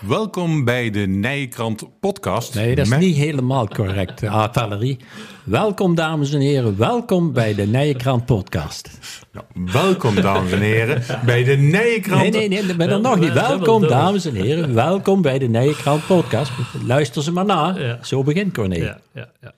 [0.00, 2.54] Welkom bij de Nijkrant podcast.
[2.54, 4.96] Nee, dat is Met- niet helemaal correct, ah, Valerie.
[5.44, 6.78] Welkom, dames en heren.
[6.78, 8.90] Welkom bij de Nijenkrant podcast.
[9.32, 12.20] Nou, welkom, dames en heren, bij de Nijkrant.
[12.22, 13.32] Nee, nee, nee, ik ben er nog niet.
[13.32, 14.74] Welkom, dames en heren.
[14.74, 16.52] Welkom bij de Nijenkrant podcast.
[16.86, 17.74] Luister ze maar na.
[17.78, 17.98] Ja.
[18.02, 18.74] Zo begint Corné.
[18.76, 19.52] Ja, ja, ja.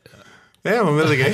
[0.62, 1.30] Ja, maar wil ik ik-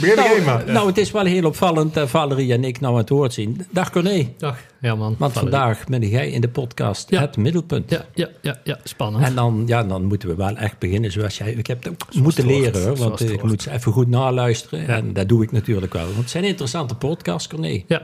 [0.00, 0.56] Begin heen, maar.
[0.58, 3.32] nou, nou, het is wel heel opvallend dat Valerie en ik nou aan het woord
[3.32, 3.66] zien.
[3.70, 4.32] Dag Corné.
[4.38, 5.14] Dag, Herman.
[5.18, 5.56] Want Valerie.
[5.58, 7.20] vandaag ben jij in de podcast Ja.
[7.20, 7.90] het middelpunt.
[7.90, 9.24] Ja, ja, ja, ja, spannend.
[9.24, 11.52] En dan, ja, dan moeten we wel echt beginnen zoals jij...
[11.52, 14.86] Ik heb het ook moeten het leren, hoor, want ik moet ze even goed naluisteren.
[14.88, 16.04] En dat doe ik natuurlijk wel.
[16.04, 17.82] Want het zijn interessante podcasts, Corné.
[17.86, 18.02] ja.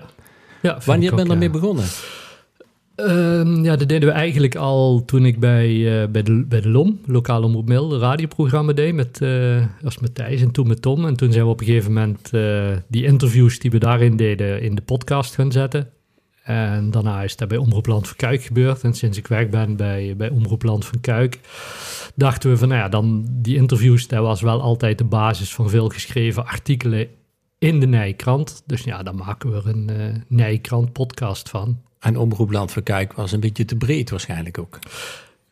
[0.62, 1.54] Ja, Wanneer ik ben je ermee ja.
[1.54, 1.84] begonnen?
[2.96, 6.68] Ehm, ja, dat deden we eigenlijk al toen ik bij, eh, bij, de, bij de
[6.68, 8.94] LOM, Lokaal Omroep Mil, een radioprogramma deed.
[8.94, 11.06] Met, eh als met Thijs en toen met Tom.
[11.06, 14.62] En toen zijn we op een gegeven moment eh, die interviews die we daarin deden
[14.62, 15.90] in de podcast gaan zetten.
[16.42, 18.82] En daarna is dat bij Omroep Land van Kuik gebeurd.
[18.82, 21.40] En sinds ik weg ben bij, bij Omroep Land van Kuik,
[22.14, 25.70] dachten we van, nou ja, dan die interviews, dat was wel altijd de basis van
[25.70, 27.08] veel geschreven artikelen
[27.58, 28.62] in de Nijkrant.
[28.66, 31.84] Dus ja, dan maken we een Nijkrant podcast van.
[32.06, 34.78] En Omroep Land van Kuik was een beetje te breed waarschijnlijk ook.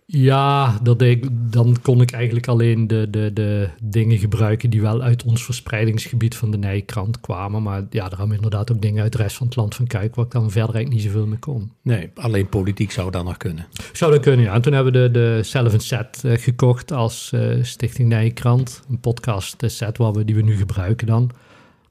[0.06, 4.80] Ja, dat deed ik, dan kon ik eigenlijk alleen de, de, de dingen gebruiken die
[4.80, 7.62] wel uit ons verspreidingsgebied van de Nijkrant kwamen.
[7.62, 10.14] Maar ja, er kwamen inderdaad ook dingen uit de rest van het land van Kuik,
[10.14, 11.72] waar ik dan verder eigenlijk niet zoveel mee kon.
[11.82, 13.66] Nee, alleen politiek zou dat nog kunnen.
[13.92, 14.54] Zou dat kunnen, ja.
[14.54, 18.82] En toen hebben we de, de Self een Set eh, gekocht als eh, Stichting Nijkrant.
[18.90, 21.30] Een podcast eh, set waar we, die we nu gebruiken dan.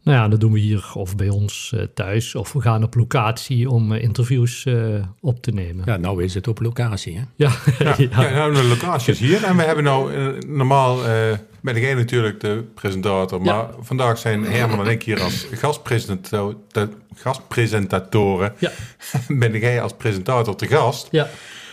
[0.03, 2.35] Nou ja, dat doen we hier of bij ons eh, thuis.
[2.35, 4.75] Of we gaan op locatie om eh, interviews eh,
[5.21, 5.83] op te nemen.
[5.85, 7.23] Ja, nou is het op locatie, hè?
[7.35, 7.95] Ja, ja.
[8.09, 9.43] Ja, nou, de locatie is hier.
[9.43, 13.41] En we hebben nou, normaal eh, ben jij natuurlijk de presentator.
[13.41, 13.69] Maar Ja.
[13.81, 18.53] vandaag zijn Herman en ik hier als gastpresentator, de gastpresentatoren.
[18.57, 18.71] Ja.
[19.27, 21.07] ben jij als presentator te gast.
[21.11, 21.29] ja.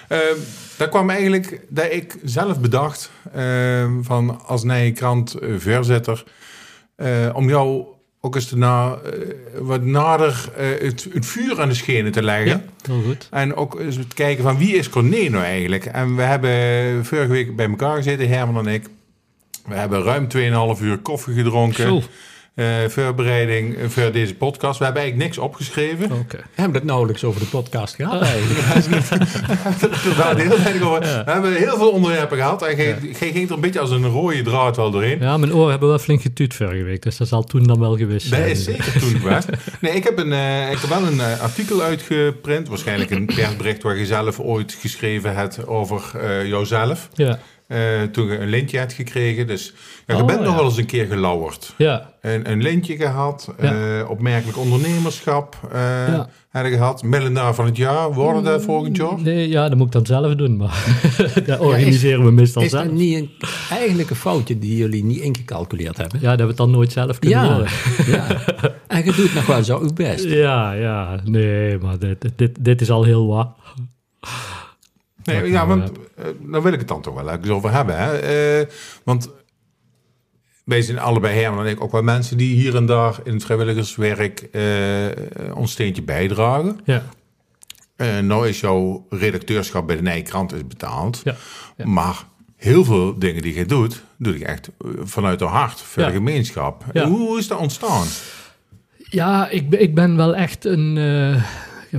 [0.09, 0.39] Ehm
[0.77, 6.25] daar kwam eigenlijk dat ik zelf bedacht ehm, van als Nijenkrant voorzitter
[6.97, 7.85] eh, om jou
[8.21, 8.93] ook eens eh,
[9.59, 12.47] wat nader eh, het, het vuur aan de schenen te leggen.
[12.47, 13.29] Ja, heel goed.
[13.31, 15.85] En ook eens te kijken van wie is Corné nou eigenlijk?
[15.85, 18.89] En we hebben vorige week bij elkaar gezeten, Herman en ik.
[19.67, 20.27] We hebben ruim
[20.77, 21.87] 2,5 uur koffie gedronken.
[21.87, 22.03] Zo.
[22.61, 24.79] Eh, voorbereiding eh, voor deze podcast.
[24.79, 26.13] We hebben eigenlijk niks opgeschreven.
[26.13, 26.37] Oké.
[26.37, 28.23] We hebben het nauwelijks over de podcast gehad
[30.83, 31.01] over.
[31.01, 32.63] We hebben heel veel onderwerpen gehad.
[32.63, 35.19] En jij ging er een beetje als een rode draad wel doorheen.
[35.21, 37.97] Ja, mijn oren hebben wel flink getuut vorige week, dus dat zal toen dan wel
[37.97, 38.41] geweest zijn.
[38.41, 39.49] Dat is zeker toen geweest.
[39.81, 42.69] Nee, ik heb, een, eh, ik heb wel een eh, artikel uitgeprint.
[42.69, 47.09] Waarschijnlijk een persbericht waar je zelf ooit geschreven hebt over eh, jouzelf.
[47.15, 47.39] Ja,
[47.71, 49.47] Eh, toen je een lintje hebt gekregen.
[49.47, 49.73] Dus
[50.07, 51.75] ja, je Oh, bent nog wel eens een keer gelauwerd.
[51.79, 53.55] ja, Een, een lintje gehad.
[53.61, 53.99] Ja.
[53.99, 56.21] eh, opmerkelijk ondernemerschap eh
[56.53, 57.03] je gehad.
[57.03, 58.13] Millennial van het jaar.
[58.13, 59.21] Worden dat volgend jaar?
[59.21, 60.85] nee, ja, dat moet ik dan zelf doen, maar
[61.47, 62.85] dat organiseren we meestal Is zelf.
[62.85, 63.31] dat niet een,
[63.71, 66.21] eigenlijk een foutje die jullie niet ingecalculeerd hebben?
[66.21, 67.69] Ja, dat we het dan nooit zelf kunnen Ja, horen.
[68.07, 68.27] ja.
[68.87, 70.25] En je doet nog wel zo uw best.
[70.45, 73.49] Ja, ja, nee, maar dit, dit, dit is al heel wat.
[75.33, 77.99] Nee, ja, want eh, daar wil ik het dan toch wel even over hebben.
[77.99, 78.19] Hè?
[78.61, 78.67] Eh,
[79.05, 79.31] want
[80.65, 83.45] wij zijn allebei, Herman en ik, ook wel mensen die hier en daar in het
[83.45, 86.81] vrijwilligerswerk eh, ons steentje bijdragen.
[86.85, 87.03] Ja,
[87.97, 91.21] Eh, nou is jouw redacteurschap bij de Nijkrant is betaald.
[91.25, 91.35] ja,
[91.77, 91.87] ja.
[91.87, 92.25] Maar
[92.57, 96.09] heel veel dingen die je doet, doe ik echt eh, vanuit het hart voor Ja.
[96.09, 96.85] de gemeenschap.
[96.95, 98.07] Hoe is dat ontstaan?
[98.97, 100.97] Ja, ik, ben- ik ben wel echt een.
[100.97, 101.43] eh,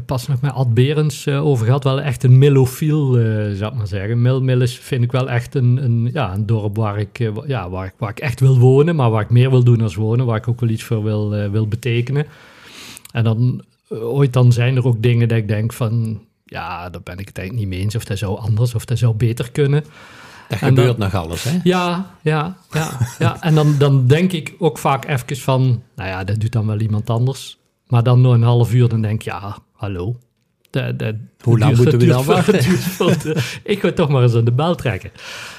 [0.05, 1.83] pas nog met Ad Berends eh, over gehad.
[1.83, 4.21] Wel echt een millofiel, eh zou ik maar zeggen.
[4.21, 7.27] Mil, Mil is, vind ik wel echt een, een, ja, een dorp waar ik, eh,
[7.47, 8.95] ja, waar, ik, waar ik echt wil wonen.
[8.95, 10.25] Maar waar ik meer wil doen dan wonen.
[10.25, 12.25] Waar ik ook wel iets voor wil, wil betekenen.
[13.11, 16.21] En dan ooit dan zijn er ook dingen dat ik denk van.
[16.45, 17.95] Ja, daar ben ik het eigenlijk niet mee eens.
[17.95, 19.83] Of dat zou anders, of dat zou beter kunnen.
[20.49, 21.59] Dat En gebeurt dan- nog alles, hè?
[21.63, 23.41] Ja, ja, ja, ja.
[23.41, 26.79] En dan, dan denk ik ook vaak even van, nou ja, dat doet dan wel
[26.79, 27.57] iemand anders.
[27.91, 30.15] Maar dan na een half uur, dan denk ik, ja, hallo.
[31.43, 32.59] Hoe lang moeten we dan wachten?
[33.63, 35.11] ik ga toch maar eens aan de bel trekken.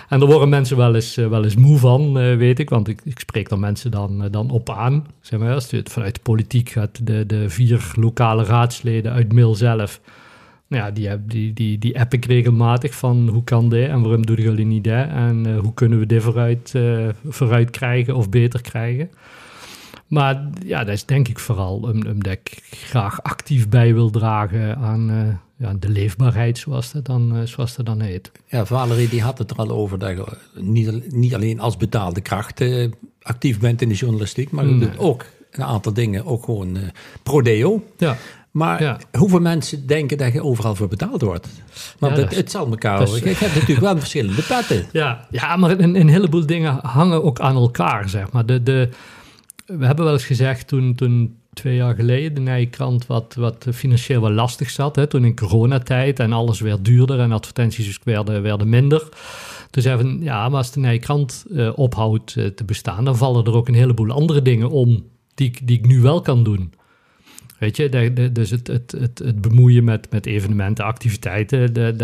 [0.08, 2.70] En daar worden mensen wel eens, eh, wel eens moe van, eh, weet ik.
[2.70, 5.06] Want ik, ik spreek dan mensen dan, eh, dan op aan.
[5.20, 9.54] Zeg maar, als het vanuit de politiek gaat, de, de vier lokale raadsleden uit Mil
[9.54, 10.00] zelf...
[10.66, 14.26] Nou ja, die, die, die, die app ik regelmatig van hoe kan dit en waarom
[14.26, 16.74] doen jullie niet dat en hoe kunnen we dit vooruit,
[17.24, 19.10] vooruit krijgen of beter krijgen.
[20.12, 24.76] Maar ja, dat is denk ik vooral om- omdat ik graag actief bij wil dragen
[24.76, 28.30] aan, eh, ja, de leefbaarheid, zoals dat, dan, eh, zoals dat dan heet.
[28.46, 30.24] Ja, Valerie die had het er al over dat je
[30.54, 32.90] niet, niet alleen als betaalde kracht eh,
[33.22, 34.88] actief bent in de journalistiek, maar je Nee.
[34.88, 36.82] doet ook een aantal dingen, ook gewoon eh
[37.22, 37.84] pro deo.
[37.96, 38.16] Ja,
[38.50, 38.98] Maar Ja.
[39.18, 41.48] hoeveel mensen denken dat je overal voor betaald wordt?
[41.98, 43.02] Want Ja, het, het zal elkaar...
[43.02, 44.86] is- Je hebt natuurlijk wel verschillende petten.
[45.02, 48.46] ja, ja maar een, een heleboel dingen hangen ook aan elkaar, zeg maar.
[48.46, 48.88] De, de,
[49.78, 54.20] we hebben wel eens gezegd toen, toen twee jaar geleden de Nijkrant wat, wat financieel
[54.20, 58.42] wel lastig zat, hè, toen in coronatijd en alles werd duurder en advertenties dus werden,
[58.42, 59.08] werden minder.
[59.70, 63.44] Toen zeiden we, ja, maar als de Nijkrant eh, ophoudt eh, te bestaan, dan vallen
[63.44, 65.04] er ook een heleboel andere dingen om
[65.34, 66.72] die, die ik nu wel kan doen.
[67.58, 71.94] Weet je, dus het, het, het, het bemoeien met, met evenementen, activiteiten, de,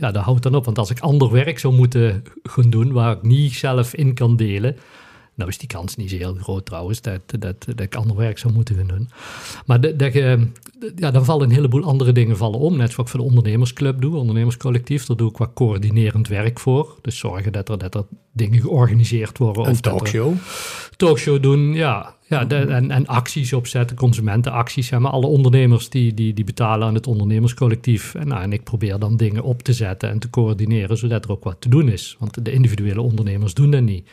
[0.00, 0.64] ja, dat houdt dan op.
[0.64, 4.36] Want als ik ander werk zou moeten gaan doen waar ik niet zelf in kan
[4.36, 4.76] delen,
[5.34, 8.38] nou is die kans niet zo heel groot trouwens, dat, dat, dat ik ander werk
[8.38, 9.08] zou moeten gaan doen.
[9.66, 10.12] Maar dat
[10.96, 12.76] ja, dan vallen een heleboel andere dingen vallen om.
[12.76, 15.06] Net zoals ik voor de ondernemersclub doe, ondernemerscollectief.
[15.06, 16.98] Daar doe ik wat coördinerend werk voor.
[17.02, 19.64] Dus zorgen dat er, dat er dingen georganiseerd worden.
[19.64, 20.34] Een of dat er- talkshow.
[20.96, 22.14] talkshow doen, ja.
[22.26, 24.86] ja de- en, en acties opzetten, consumentenacties.
[24.86, 25.12] Zeg maar.
[25.12, 28.14] Alle ondernemers die, die, die betalen aan het ondernemerscollectief.
[28.14, 31.30] En, nou, en ik probeer dan dingen op te zetten en te coördineren, zodat er
[31.30, 32.16] ook wat te doen is.
[32.18, 34.08] Want de individuele ondernemers doen dat niet.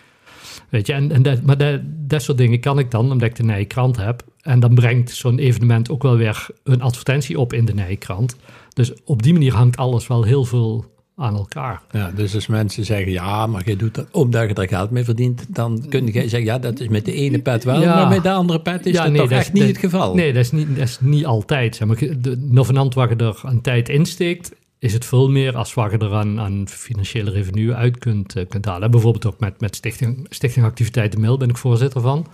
[0.69, 3.36] Weet je, en, en dat, maar dat, dat soort dingen kan ik dan, omdat ik
[3.36, 4.24] de Nijkrant heb.
[4.42, 8.36] En dan brengt zo'n evenement ook wel weer een advertentie op in de Nijkrant.
[8.74, 11.81] Dus op die manier hangt alles wel heel veel aan elkaar.
[11.92, 15.03] Ja, dus als mensen zeggen, ja, maar je doet dat omdat je er geld mee
[15.03, 17.95] verdient, dan kun je zeggen, ja, dat is met de ene pet wel, Ja.
[17.95, 20.15] maar met de andere pet is dat toch dat echt niet het geval.
[20.15, 21.75] Nee, dat is niet, dat is niet altijd.
[21.75, 25.73] Zeg maar, de, novenant wat je er aan tijd insteekt, is het veel meer als
[25.73, 28.91] wat je er aan, aan financiële revenue uit kunt, eh, kunt halen.
[28.91, 32.27] Bijvoorbeeld ook met, met Stichting, Stichting Activiteiten Mail ben ik voorzitter van.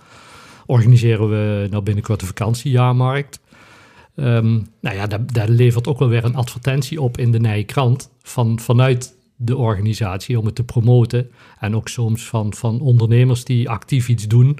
[0.66, 3.40] Organiseren we nou binnenkort de vakantiejaarmarkt.
[4.14, 8.60] Ehm, nou ja, dat levert ook wel weer een advertentie op in de Nijkrant van,
[8.60, 11.30] vanuit de organisatie om het te promoten.
[11.58, 14.58] En ook soms van, van ondernemers die actief iets doen.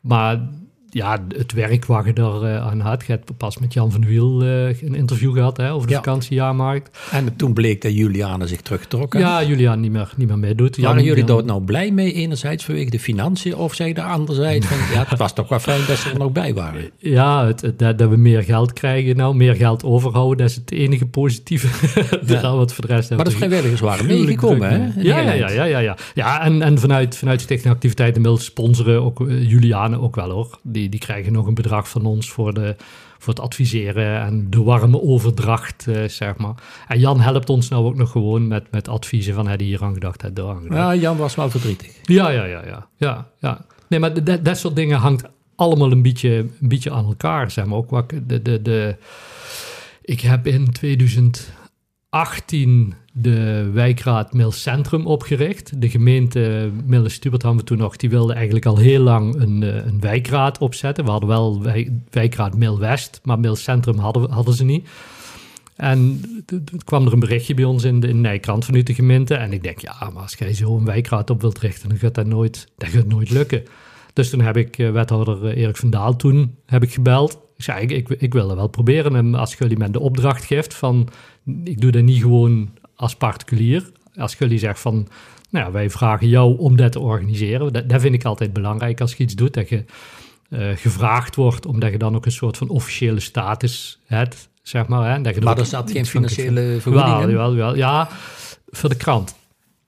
[0.00, 0.48] Maar
[0.90, 3.04] ja, het werk waar je er eh, aan had.
[3.06, 5.98] Je hebt pas met Jan van Wiel eh, een interview gehad hè, over de Ja.
[5.98, 6.98] vakantiejaarmarkt.
[7.10, 9.12] En toen bleek dat Juliane zich terugtrok.
[9.12, 9.18] hè?
[9.18, 10.76] Ja, Julian niet meer, niet meer meedoet.
[10.76, 14.66] Jan- Waren jullie daar nou blij mee, enerzijds vanwege de financiën, of je de anderzijds
[14.66, 16.90] van, ja, het was toch wel fijn dat ze er nog bij waren.
[16.98, 20.54] Ja, het, het- dat, dat we meer geld krijgen nou, meer geld overhouden, dat is
[20.54, 21.66] het enige positieve.
[22.26, 22.54] Ja.
[22.56, 24.78] wat voor de rest Maar de vrijwilligers waren meegekomen, hè?
[24.78, 25.04] mee.
[25.06, 25.96] Ja, ja, ja, ja, ja, ja.
[26.14, 30.58] Ja, en, en vanuit, vanuit Stichting Activiteiten Mail sponsoren ook eh, Juliane ook wel hoor.
[30.62, 32.76] Die, die krijgen nog een bedrag van ons voor, de,
[33.18, 36.54] voor het adviseren en de warme overdracht, eh, zeg maar.
[36.88, 39.82] En Jan helpt ons nou ook nog gewoon met, met adviezen van, heb je hier
[39.84, 40.80] aan gedacht, heb je daar aan gedacht.
[40.80, 41.90] Ja, Jan was wel verdrietig.
[42.02, 42.86] Ja, ja, ja, ja.
[42.96, 43.64] ja, ja.
[43.88, 45.24] Nee, maar dat, dat soort dingen hangt
[45.56, 46.30] allemaal een beetje,
[46.60, 47.50] een beetje aan elkaar.
[47.50, 47.76] Zeg maar.
[47.78, 48.96] Ook wat ik- de, de, de,
[50.02, 50.68] ik heb in
[52.10, 55.80] 2018 de wijkraad Mil Centrum opgericht.
[55.80, 59.62] De gemeente Mille Stubert hadden we toen nog, die wilde eigenlijk al heel lang een,
[59.62, 61.04] eh, een wijkraad opzetten.
[61.04, 64.88] We hadden wel wij, wijkraad Mil West, maar Mil Centrum hadden, hadden ze niet.
[65.76, 68.94] En toen kwam er een berichtje bij ons in de, in de Nijkrant vanuit de
[68.94, 69.34] gemeente.
[69.34, 72.14] En ik denk, ja, maar als jij zo een wijkraad op wilt richten, dan gaat
[72.14, 73.62] dat nooit, dat gaat nooit lukken.
[74.12, 77.38] Dus toen heb ik eh, wethouder eh, Erik van Daal toen heb ik gebeld.
[77.56, 79.16] Ik zei, ik, ik, ik wil dat wel proberen.
[79.16, 81.08] En als jullie me de opdracht geeft van,
[81.64, 83.90] ik doe dat niet gewoon als particulier.
[84.16, 85.08] Als jullie zegt van,
[85.50, 87.72] nou ja, wij vragen jou om dat te organiseren.
[87.72, 89.84] Dat, dat vind ik altijd belangrijk als je iets doet, dat je
[90.50, 95.10] eh, gevraagd wordt, omdat je dan ook een soort van officiële status hebt, zeg maar.
[95.14, 95.22] Hè?
[95.22, 97.76] Dat je Maar er zat geen financiële vergoeding Wel.
[97.76, 98.08] Ja,
[98.70, 99.36] voor de krant.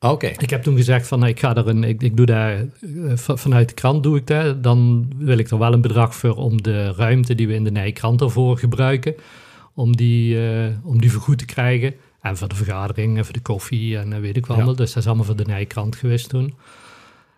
[0.00, 0.26] Oké.
[0.26, 2.66] Ik heb toen gezegd van, nou, ik ga er een, ik, ik doe daar eh,
[3.14, 4.62] va- vanuit de krant doe ik dat.
[4.62, 7.70] Dan wil ik er wel een bedrag voor om de ruimte die we in de
[7.70, 9.14] Nijkrant ervoor gebruiken,
[9.80, 11.94] om die, eh, om die vergoed te krijgen.
[12.20, 14.64] En voor de vergadering en voor de koffie en eh, weet ik wat Ja.
[14.64, 16.54] Dus dat is allemaal voor de Nijkrant geweest toen.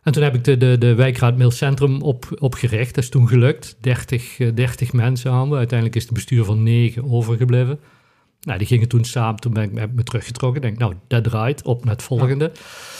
[0.03, 2.95] En toen heb ik de, de, de wijkraad Mailcentrum op, opgericht.
[2.95, 3.77] Dat is toen gelukt.
[3.81, 5.57] 30, eh, 30 mensen hadden we.
[5.57, 7.79] Uiteindelijk is het bestuur van 9 overgebleven.
[8.41, 10.61] Nou, die gingen toen samen, toen ben ik me- me teruggetrokken.
[10.63, 12.53] Denk, nou, dat draait op naar het volgende.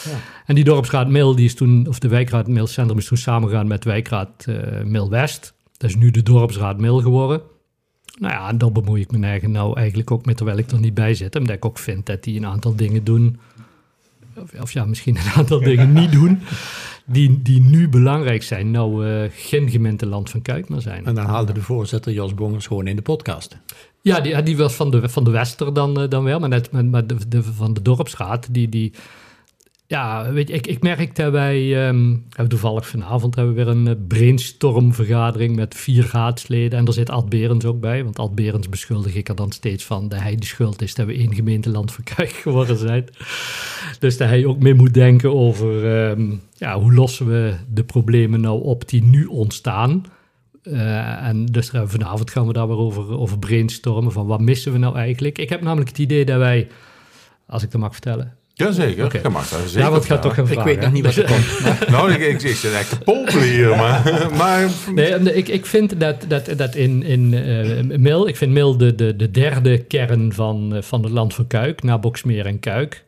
[0.03, 0.11] Ja.
[0.45, 3.83] En die dorpsraad Mail, die is toen, of de wijkraad Mailcentrum is toen samengegaan met
[3.83, 5.53] wijkraad eh Mail West.
[5.77, 7.41] Dat is nu de dorpsraad Mail geworden.
[8.19, 10.79] Nou ja, en daar bemoei ik me eigen nou eigenlijk ook mee, terwijl ik er
[10.79, 11.35] niet bij zit.
[11.35, 13.39] Omdat ik ook vind dat die een aantal dingen doen,
[14.35, 16.39] of, of ja, misschien een aantal dingen niet doen,
[17.05, 18.71] die, die nu belangrijk zijn.
[18.71, 21.05] Nou, eh geen gemeenteland van Kuik meer zijn.
[21.05, 23.57] En dan haalde de voorzitter Jos Bongers gewoon in de podcast.
[24.01, 26.71] Ja, die, die was van de, van de Wester dan, eh, dan wel, maar, net,
[26.71, 28.93] maar, maar de, de, van de dorpsraad, die, die,
[29.93, 32.15] ja, weet ik, ik merk dat wij, ehm,
[32.47, 36.79] toevallig vanavond hebben we weer een eh, brainstormvergadering met vier raadsleden.
[36.79, 37.35] En er zit Ad
[37.65, 38.35] ook bij, want Ad
[38.69, 41.91] beschuldig ik er dan steeds van dat hij de schuld is dat we één gemeenteland
[41.91, 43.05] verkrijg geworden zijn.
[43.99, 48.41] Dus dat hij ook mee moet denken over ehm, ja, hoe lossen we de problemen
[48.41, 50.05] nou op die nu ontstaan.
[50.63, 54.77] Uh, en dus vanavond gaan we daar weer over, over brainstormen van wat missen we
[54.77, 55.37] nou eigenlijk.
[55.37, 56.67] Ik heb namelijk het idee dat wij,
[57.45, 59.31] als ik dat mag vertellen, Jazeker, okay.
[59.31, 59.79] mag dat zeker.
[59.79, 60.57] Ja, wat gaat toch een vraag.
[60.57, 61.89] Ik weet nog niet wat er komt.
[61.89, 64.11] nou, ik, ik, ik zit echt te popelen hier, maar...
[64.37, 64.69] maar...
[64.93, 68.95] Nee, ik, ik vind dat, dat, dat in, in uh, Mil, ik vind Mil de,
[68.95, 73.03] de, de derde kern van, uh, van het land van Kuik, na Boksmeer en Kuik.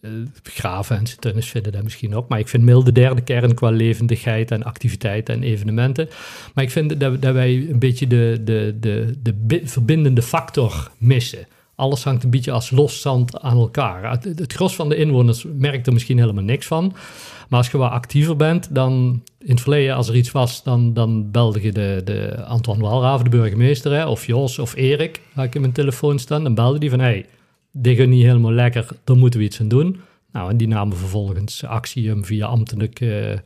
[0.00, 0.10] Uh,
[0.42, 2.28] Graven en Tunis vinden dat misschien ook.
[2.28, 6.08] Maar ik vind Mil de derde kern qua levendigheid en activiteiten en evenementen.
[6.54, 11.46] Maar ik vind dat, dat wij een beetje de, de, de, de verbindende factor missen.
[11.78, 14.10] Alles hangt een beetje als los zand aan elkaar.
[14.10, 16.92] Het, het gros van de inwoners merkt er misschien helemaal niks van.
[17.48, 20.92] Maar als je wat actiever bent, dan in het verleden, als er iets was, dan,
[20.92, 25.44] dan belde je de, de Antoine Walraven, de burgemeester, hè, of Jos of Erik, had
[25.44, 26.42] ik in mijn telefoon staan.
[26.42, 27.26] Dan belde die van, hey,
[27.72, 30.00] dit gaat niet helemaal lekker, daar moeten we iets aan doen.
[30.32, 33.36] Nou, en die namen vervolgens actie om via ambtelijk, uh,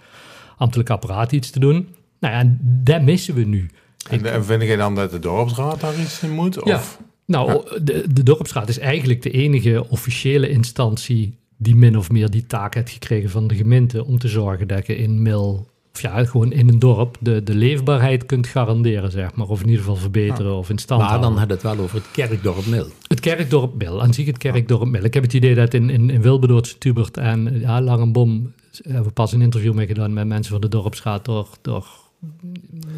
[0.56, 1.88] ambtelijk apparaat iets te doen.
[2.20, 3.70] Nou ja, en dat missen we nu.
[4.10, 6.62] En, vind je dan dat de dorpsraad daar iets in moet?
[6.62, 6.68] Of?
[6.68, 7.10] Ja.
[7.32, 12.46] Nou, de, de dorpsraad is eigenlijk de enige officiële instantie die min of meer die
[12.46, 16.24] taak heeft gekregen van de gemeente om te zorgen dat je in Mil, of ja,
[16.24, 19.48] gewoon in een dorp, de, de leefbaarheid kunt garanderen, zeg maar.
[19.48, 21.30] Of in ieder geval verbeteren of in stand maar houden.
[21.30, 22.86] dan had het wel over het kerkdorp Mil.
[23.06, 25.04] Het kerkdorp Mil, aan zich het kerkdorp Mil.
[25.04, 29.10] Ik heb het idee dat in, in, in Wilberdoortse Tubert en ja, Langenbom hebben we
[29.10, 31.86] pas een interview mee gedaan met mensen van de dorpsraad door, door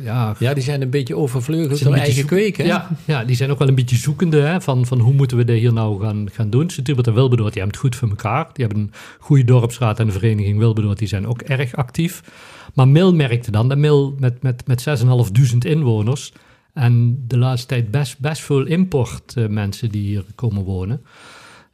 [0.02, 2.66] ja, ja, die zijn een beetje overvleugeld door eigen kweken.
[2.66, 5.45] Ja, ja, die zijn ook wel een beetje zoekende hè, van, van hoe moeten we
[5.45, 6.71] dit hier nou gaan, gaan doen.
[6.71, 8.50] Stuttgart en Wilbedoord, die hebben het goed voor elkaar.
[8.52, 12.23] Die hebben een goede dorpsraad en de vereniging Wilbedoord, die zijn ook erg actief.
[12.75, 16.33] Maar Mil merkte dan, dat Mil met, met, met 6.500 inwoners
[16.73, 21.02] en de laatste tijd best, best veel importmensen die hier komen wonen.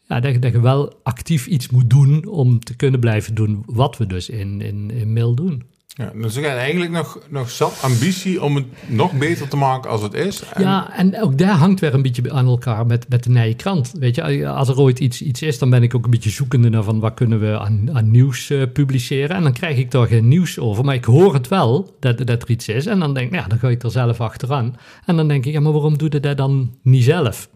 [0.09, 3.97] Ja, dat, dat je wel actief iets moet doen om te kunnen blijven doen wat
[3.97, 5.62] we dus in, in, in Mil doen.
[5.94, 10.02] Ja, dus er eigenlijk nog, nog zat ambitie om het nog beter te maken als
[10.02, 10.42] het is.
[10.42, 10.62] En...
[10.62, 13.92] Ja, en ook daar hangt weer een beetje aan elkaar met, met de nieuwe krant.
[13.99, 16.68] Weet je, als er ooit iets, iets is, dan ben ik ook een beetje zoekende
[16.68, 19.37] naar van wat kunnen we aan, aan nieuws uh, publiceren.
[19.37, 22.42] En dan krijg ik daar geen nieuws over, maar ik hoor het wel dat, dat
[22.42, 22.87] er iets is.
[22.87, 24.76] En dan denk ik, ja, dan ga ik er zelf achteraan.
[25.06, 27.49] En dan denk ik, ja, maar waarom doe je dat dan niet zelf?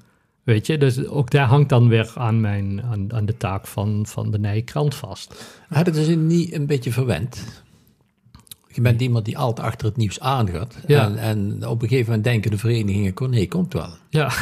[0.42, 4.06] Weet je, dus ook daar hangt dan weer aan, mijn, aan, aan de taak van,
[4.06, 5.44] van de nieuwe krant vast.
[5.68, 7.63] Hadden ze niet een beetje verwend?
[8.75, 10.76] Je bent iemand die altijd achter het nieuws aangaat.
[10.87, 11.04] Ja.
[11.07, 13.88] En, en, op een gegeven moment denken de verenigingen, nee, komt wel.
[14.11, 14.33] Ja,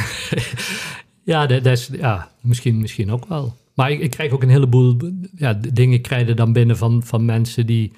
[1.32, 3.56] ja, dat, is, ja misschien, misschien ook wel.
[3.74, 4.96] Maar ik, ik, krijg ook een heleboel
[5.36, 7.92] ja, dingen krijgen dan binnen van, van mensen die,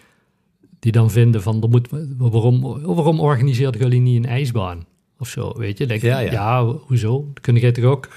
[0.78, 1.88] die dan vinden van, er moet,
[2.18, 4.84] waarom, waarom organiseert jullie niet een ijsbaan?
[5.24, 5.86] Of zo, weet je.
[5.86, 6.32] Denk, ja, ja.
[6.32, 7.24] ja, hoezo?
[7.34, 8.08] Dat kun jij toch ook?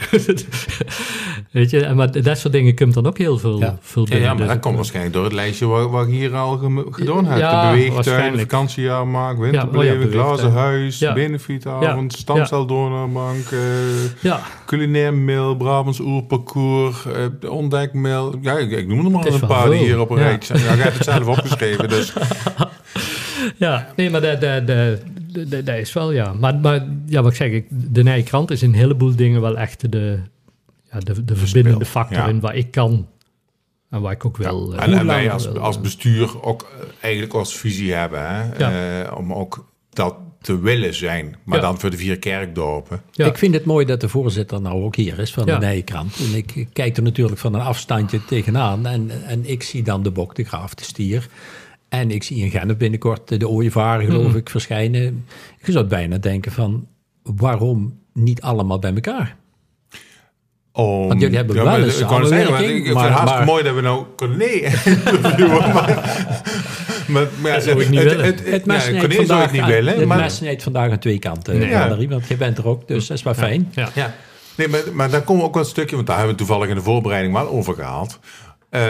[1.51, 3.77] weet je, en maar dat soort dingen komt dan ook heel veel, ja.
[3.81, 4.21] veel binnen.
[4.21, 6.57] Ja, maar dus dat komt waarschijnlijk door het lijstje wat, wat ik hier al
[6.91, 7.39] gedaan heb.
[7.39, 11.13] Ja, de beweegtuin, vakantiejaarmarkt, winterbeleving, ja, glazen huis, ja.
[11.13, 12.17] benefietavond, ja.
[12.17, 13.61] stamceldonorbank, uh,
[14.21, 14.41] ja.
[14.65, 17.05] culinair mail, Brabants oerparcours,
[17.43, 18.35] uh, ontdekmail.
[18.41, 20.67] Ja, ik, ik noem er maar een paar die hier op een rijtje zijn.
[20.67, 22.13] Ja, ik heb het zelf opgeschreven, dus...
[23.57, 24.99] Ja, nee, maar de, de, de,
[25.63, 26.33] dat is wel, ja.
[26.33, 29.91] Maar, maar ja, wat ik zeg, de Nijkrant is in een heleboel dingen wel echt
[29.91, 30.19] de,
[30.91, 33.07] ja, de, de verbindende factor in waar ik kan
[33.89, 34.73] en waar ik ook wel...
[34.73, 38.57] Ja, en, wij als, als bestuur ook uh, eigenlijk als visie hebben, hè?
[38.57, 39.01] Ja.
[39.03, 43.01] Uh, om ook dat te willen zijn, maar dan voor de vier kerkdorpen.
[43.15, 46.19] Ik vind het mooi dat de voorzitter nou ook hier is van de Nijkrant.
[46.19, 50.11] En ik kijk er natuurlijk van een afstandje tegenaan en, en ik zie dan de
[50.11, 51.27] bok, de graaf, de stier...
[51.89, 54.37] En ik zie in Gennep binnenkort de ooievaar, geloof mm.
[54.37, 55.25] ik, verschijnen.
[55.63, 56.87] Je zou bijna denken van,
[57.23, 59.35] waarom niet allemaal bij elkaar?
[60.71, 63.75] Om, want jullie hebben ja, wel eens ik zeggen, ik, vind het hartstikke mooi dat
[63.75, 64.05] we nou
[64.37, 64.61] nee
[65.05, 66.25] interviewen, maar,
[67.07, 68.25] maar, maar dat zou ik niet willen.
[68.25, 69.97] Het, het, het mes ja, vandaag, het niet willen.
[69.97, 71.97] Het maar, mes snijdt vandaag aan twee kanten, nee, ja.
[72.07, 73.71] want je bent er ook, dus dat is wel fijn.
[73.71, 73.89] Ja.
[73.93, 74.13] ja.
[74.55, 76.69] Nee, maar, maar dan komen we ook wel een stukje, want daar hebben we toevallig
[76.69, 78.19] in de voorbereiding wel over gehaald.
[78.71, 78.81] Uh,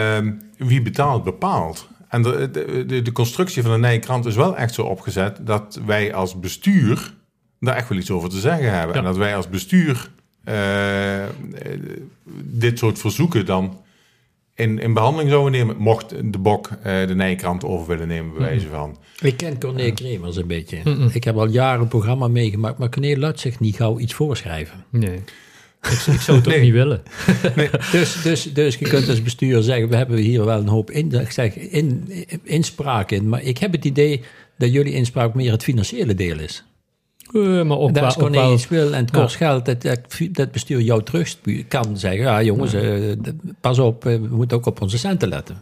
[0.56, 1.88] wie betaalt bepaalt.
[2.08, 2.50] En de,
[2.86, 7.14] de, de, constructie van de Nijkrant is wel echt zo opgezet dat wij als bestuur
[7.60, 8.96] daar echt wel iets over te zeggen hebben.
[8.96, 10.10] En dat wij als bestuur
[10.44, 11.24] uh,
[12.42, 13.80] dit soort verzoeken dan
[14.54, 18.40] in, in behandeling zouden nemen, mocht de Bok uh, de Nijkrant over willen nemen, bij
[18.40, 18.98] wijze van.
[19.20, 20.78] Ik ken Corné Kremers een beetje.
[21.12, 24.84] Ik heb al jaren een programma meegemaakt, maar Corné laat zich niet gauw iets voorschrijven.
[24.90, 25.22] Nee.
[25.82, 27.02] Ik, ik zou het ook niet willen.
[27.92, 31.12] Dus, dus, dus je kunt als bestuur zeggen, we hebben hier wel een hoop in,
[31.12, 33.28] ik zeg, in, inspraak in.
[33.28, 34.22] Maar ik heb het idee
[34.58, 36.64] dat jullie inspraak meer het financiële deel is.
[37.32, 39.46] Eh, maar ook Dat wel, is gewoon wel- iets wil en het kost Ja.
[39.46, 39.64] geld.
[39.82, 39.98] Dat,
[40.32, 41.36] dat, bestuur jou terug
[41.68, 43.12] kan zeggen, ja jongens, eh,
[43.60, 45.58] pas op, eh, we moeten ook op onze centen letten.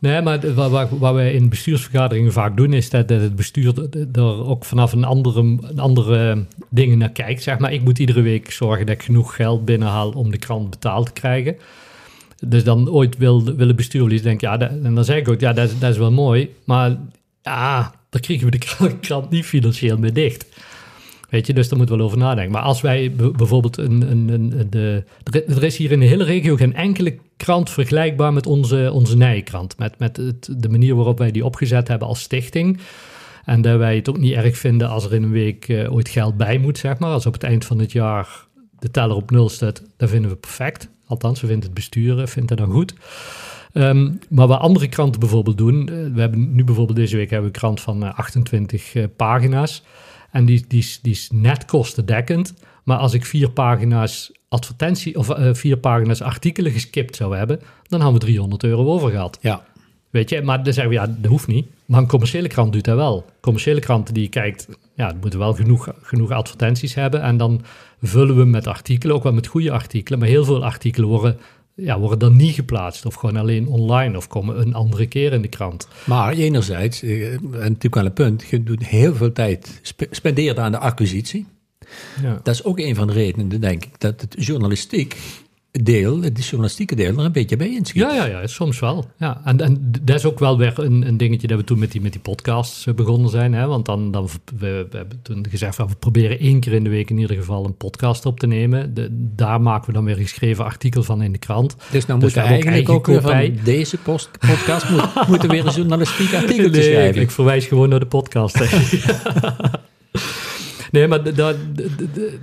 [0.00, 3.72] Nee, maar wat, wat, wij in bestuursvergaderingen vaak doen, is dat, het bestuur
[4.12, 7.42] er ook vanaf een andere, een andere dingen naar kijkt.
[7.42, 10.70] Zeg maar, ik moet iedere week zorgen dat ik genoeg geld binnenhaal om de krant
[10.70, 11.56] betaald te krijgen.
[12.46, 15.28] Dus dan ooit wil, wil het bestuur wel iets denken, ja, en dan zeg ik
[15.28, 16.96] ook, ja, dat, dat is wel mooi, maar
[17.42, 20.46] ja, daar kriegen we de krant, niet financieel mee dicht.
[21.28, 22.52] Weet je, dus daar moeten we wel over nadenken.
[22.52, 24.10] Maar als wij bijvoorbeeld een.
[24.10, 25.04] een, een de,
[25.46, 29.16] er is- er hier in de hele regio geen enkele krant vergelijkbaar met onze, onze
[29.16, 29.78] Nijenkrant.
[29.78, 30.14] Met, met
[30.48, 32.78] de manier waarop wij die opgezet hebben als stichting.
[33.44, 36.08] En dat wij het ook niet erg vinden als er in een week eh, ooit
[36.08, 37.10] geld bij moet, zeg maar.
[37.10, 38.46] Als op het eind van het jaar
[38.78, 40.88] de teller op nul staat, dat vinden we perfect.
[41.06, 42.94] Althans, we vinden het besturen, vindt dat dan goed.
[43.72, 47.48] Ehm, maar wat andere kranten bijvoorbeeld doen, eh, we hebben nu bijvoorbeeld deze week hebben
[47.50, 49.82] we een krant van eh, 28 eh, pagina's.
[50.30, 52.54] En die, die, is, die is net kostendekkend.
[52.84, 58.00] Maar als ik vier pagina's advertentie of eh, vier pagina's artikelen geskipt zou hebben, dan
[58.00, 59.38] hadden we 300 euro over gehad.
[59.40, 59.64] Ja,
[60.10, 61.66] Weet je, maar dan zeggen we ja, dat hoeft niet.
[61.86, 63.24] Maar een commerciële krant doet dat wel.
[63.40, 67.22] Commerciële kranten die kijkt, ja, moeten wel genoeg, genoeg advertenties hebben.
[67.22, 67.62] En dan
[68.02, 70.18] vullen we met artikelen, ook wel met goede artikelen.
[70.18, 71.38] Maar heel veel artikelen worden,
[71.80, 73.06] ja, worden dan niet geplaatst.
[73.06, 75.88] Of gewoon alleen online of komen een andere keer in de krant.
[76.04, 80.58] maar enerzijds, eh, en natuurlijk wel een punt, je doet heel veel tijd, spe- spendeert
[80.58, 81.46] aan de acquisitie.
[82.22, 82.40] Ja.
[82.42, 85.16] Dat is ook een van de redenen, denk ik, dat het journalistiek
[85.70, 88.02] deel, het journalistieke deel, er een beetje bij inschiet.
[88.02, 89.10] Ja, ja, ja, soms wel.
[89.18, 89.40] Ja.
[89.44, 92.00] En, en dat is ook wel weer een, een dingetje dat we toen met die,
[92.00, 93.52] met die podcasts eh, begonnen zijn.
[93.52, 93.66] Hè?
[93.66, 96.90] Want dan, dan we, we hebben toen gezegd, van, we proberen één keer in de
[96.90, 98.94] week in ieder geval een podcast op te nemen.
[98.94, 101.76] De, daar maken we dan weer een geschreven artikel van in de krant.
[101.90, 105.54] Dus nou Dus moeten we eigenlijk ook weer van deze post, podcast moet, moeten we
[105.54, 107.14] weer een journalistiek artikel Nee, schrijven.
[107.14, 108.56] Ik, ik verwijs gewoon naar de podcast.
[110.90, 111.56] nee, maar dat-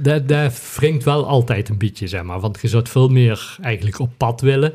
[0.02, 2.40] dat- dat- wringt wel altijd een beetje, zeg maar.
[2.40, 4.74] Want je zou veel meer eigenlijk op pad willen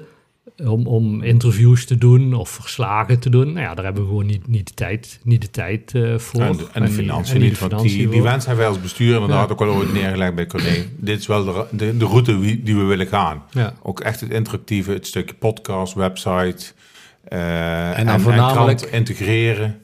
[0.65, 3.47] om, om interviews te doen of verslagen te doen.
[3.53, 6.41] Nou ja, daar hebben we gewoon niet, niet de tijd, niet de tijd eh, voor.
[6.41, 9.47] En, de- en financiën en niet, de want die, wens hebben wij als bestuur inderdaad
[9.47, 9.53] Ja.
[9.53, 10.85] ook wel ooit neergelegd bij Corné.
[10.97, 13.43] Dit is wel de, de, de route wie- die we willen gaan.
[13.51, 13.75] Ja.
[13.83, 16.73] Ook echt het interactieve, het stukje podcast, website.
[17.25, 19.81] eh, En dan voornamelijk- krant integreren.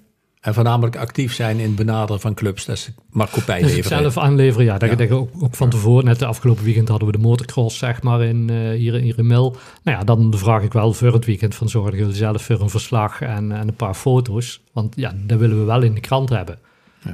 [0.47, 2.65] En voornamelijk actief zijn in het benaderen van clubs.
[2.65, 2.91] Dat is
[3.61, 3.99] Dus het leveren.
[4.13, 4.79] zelf aanleveren, ja.
[4.79, 5.05] Dat, Ja.
[5.05, 8.23] je ook, ook van tevoren, net de afgelopen weekend hadden we de motocross, zeg maar,
[8.23, 9.57] in, eh, hier, hier in Mil.
[9.83, 12.71] Nou ja, dan vraag ik wel voor het weekend van zorgen jullie zelf voor een
[12.71, 14.61] verslag en, en een paar foto's.
[14.73, 16.59] Want ja, dat willen we wel in de krant hebben.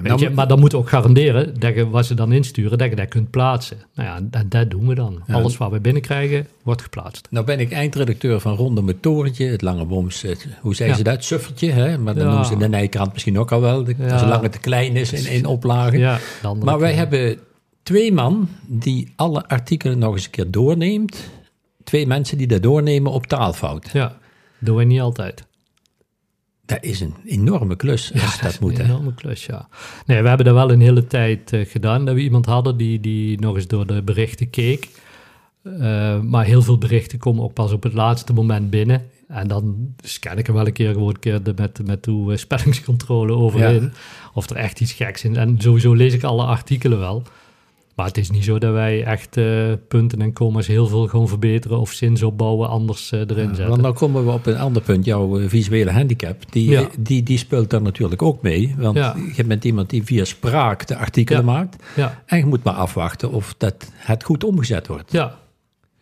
[0.02, 0.30] Nou, je?
[0.30, 3.08] Maar dan moeten we ook garanderen dat je wat ze dan insturen, dat je dat
[3.08, 3.76] kunt plaatsen.
[3.94, 5.22] Nou ja, dat, dat doen we dan.
[5.26, 5.34] Ja.
[5.34, 7.26] Alles wat we binnenkrijgen, wordt geplaatst.
[7.30, 11.02] Nou ben ik eindredacteur van Ronde Torentje, het Lange Boms, het- hoe zeggen Ja.
[11.04, 11.24] ze dat?
[11.24, 11.98] Suffertje, hè?
[11.98, 12.28] Maar dan Ja.
[12.28, 15.32] noemen ze de Nijkrant misschien ook al wel, de- zolang het te klein is in,
[15.32, 16.18] in oplagen.
[16.62, 17.38] Maar wij hebben
[17.82, 21.16] twee man die alle artikelen nog eens een keer doorneemt.
[21.84, 23.90] Twee mensen die dat doornemen op taalfout.
[23.92, 24.16] Ja,
[24.58, 25.44] doen we niet altijd.
[26.74, 28.78] Dat is een enorme klus als dat moet.
[28.78, 29.68] Een enorme klus, ja.
[30.06, 32.04] Nee, we hebben dat wel een hele tijd eh, gedaan.
[32.04, 34.88] Dat we iemand hadden die, die nog eens door de berichten keek.
[35.62, 39.02] Eh, maar heel veel berichten komen ook pas op het laatste moment binnen.
[39.28, 42.30] En dan scan ik er wel een keer gewoon een keer de, met, met uw
[42.30, 43.92] eh, spellingscontrole overheen.
[44.34, 45.36] Of er echt iets geks in.
[45.36, 47.22] En sowieso lees ik alle artikelen wel.
[47.94, 51.28] Maar het is niet zo dat wij echt eh, punten en commas heel veel gewoon
[51.28, 53.68] verbeteren of zinsopbouwen anders eh, erin zetten.
[53.68, 56.52] Want dan komen we op een ander punt, jouw eh, visuele handicap.
[56.52, 56.88] Die, Ja.
[56.98, 58.74] die, die speelt daar natuurlijk ook mee.
[58.78, 59.16] Want Ja.
[59.34, 61.52] je bent iemand die via spraak de artikelen Ja.
[61.52, 61.76] maakt.
[61.96, 65.12] Ja, En je moet maar afwachten of dat het goed omgezet wordt.
[65.12, 65.38] Ja,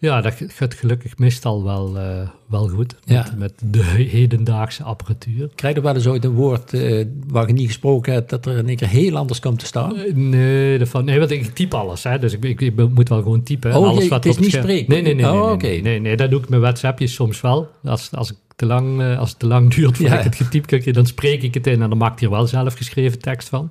[0.00, 2.94] ja dat gaat gelukkig meestal wel, eh, wel goed.
[3.04, 3.26] Met, Ja.
[3.36, 3.82] met de
[4.16, 5.48] hedendaagse apparatuur.
[5.54, 8.56] Krijg je wel eens ooit een woord eh, waar je niet gesproken hebt, dat er
[8.58, 9.96] in één keer heel anders komt te staan?
[9.96, 12.02] Eh, Nee, dat nee, want ik typ alles.
[12.04, 13.76] Hè, dus ik, ik, ik moet wel gewoon typen.
[13.76, 14.92] Oh, alles je- wat het is op niet scherm- spreken?
[14.92, 15.26] Nee, nee, nee.
[15.32, 17.68] Oh, nee, nee, nee, nee, dat doe ik met WhatsAppjes soms wel.
[17.84, 20.18] Als, als, ik te lang, eh, als het te lang duurt voordat Ja.
[20.18, 21.82] ik het getypt heb, dan spreek ik het in.
[21.82, 23.70] En dan maak ik hier wel zelf geschreven tekst van.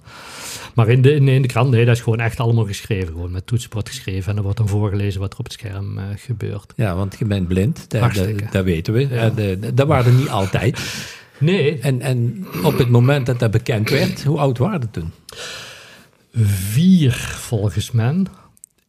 [0.76, 3.08] Maar in de, in, de- in de krant, nee, dat is gewoon echt allemaal geschreven.
[3.08, 4.28] Gewoon met toetsenbord geschreven.
[4.30, 6.74] En dan wordt dan voorgelezen wat er op het scherm eh, gebeurt.
[6.76, 9.08] Ja, want je bent blind, dat, dat, dat weten we.
[9.08, 10.80] En, eh, dat waren er niet altijd.
[11.42, 15.12] Nee, En, en op het moment dat dat bekend werd, hoe oud waren het toen?
[16.34, 18.16] vier volgens mij.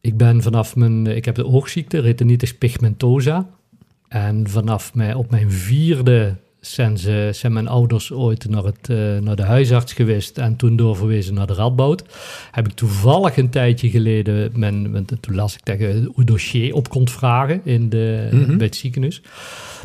[0.01, 3.47] Ik ben vanaf mijn, ik heb de oogziekte, retinitis pigmentosa.
[4.11, 9.17] En vanaf mijn, op mijn vierde zijn, ze, zijn mijn ouders ooit naar, het, eh,
[9.17, 12.03] naar de huisarts geweest en toen doorverwezen naar de Radboud.
[12.51, 16.89] Heb ik toevallig een tijdje geleden, mijn, mijn- toen las ik je een dossier op
[16.89, 18.57] kon vragen in de, Mhm.
[18.57, 19.21] bij het ziekenhuis.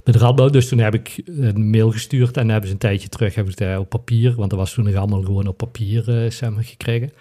[0.04, 3.34] De Radboud, dus toen heb ik een mail gestuurd en hebben ze een tijdje terug
[3.34, 6.64] heb ik het op papier, want dat was toen nog allemaal gewoon op papier maar,
[6.64, 7.12] gekregen.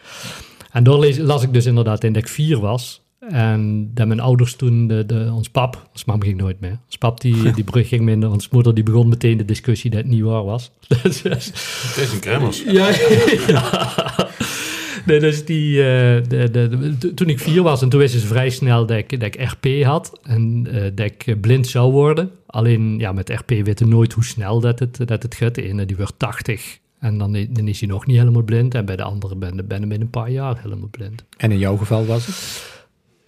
[0.72, 3.04] En door las ik dus inderdaad in dat ik vier was.
[3.30, 6.80] En dat mijn ouders toen, de, de, ons pap, ons mam ging nooit meer.
[6.86, 10.00] Ons pap die, die brug ging minder, ons moeder die begon meteen de discussie dat
[10.00, 10.72] het niet waar was.
[11.04, 12.64] Dus, Het is een kremmers.
[12.64, 12.90] ja,
[13.48, 14.30] ja.
[15.06, 18.28] Nee, dus die, eh, de, de, de- toen ik vier was en toen wisten ze
[18.28, 22.32] vrij snel dat ik, dat ik RP had en eh, dat ik blind zou worden.
[22.46, 25.56] Alleen ja, met RP weten nooit hoe snel dat het, dat het gaat.
[25.56, 28.74] De ene die wordt 80 en dan, dan is hij nog niet helemaal blind.
[28.76, 31.24] En bij de andere ben ik binnen een paar jaar helemaal blind.
[31.38, 32.74] En in jouw geval was het?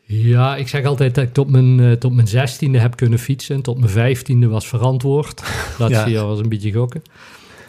[0.09, 3.61] Ja, ik zeg altijd dat ik tot mijn, eh, tot mijn zestiende heb kunnen fietsen.
[3.61, 5.41] Tot mijn vijftiende was verantwoord.
[5.79, 6.07] Laatste Ja.
[6.09, 7.01] jaar was een beetje gokken.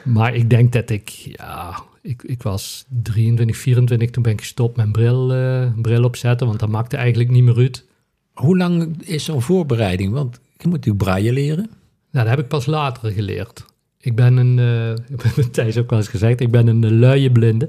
[0.04, 4.76] Maar ik denk dat ik, ja, ik, ik was 23, 24, toen ben ik gestopt
[4.76, 6.46] met bril, eh, bril opzetten.
[6.46, 7.84] Want dat maakte eigenlijk niet meer uit.
[8.32, 10.12] Hoe lang is zo'n voorbereiding?
[10.12, 11.70] Want je moet natuurlijk braille leren.
[12.10, 13.64] Nou, dat heb ik pas later geleerd.
[14.08, 16.84] Ik ben een, eh ik heb het Thijs ook wel eens gezegd, ik ben een
[16.84, 17.68] eh, luie blinde.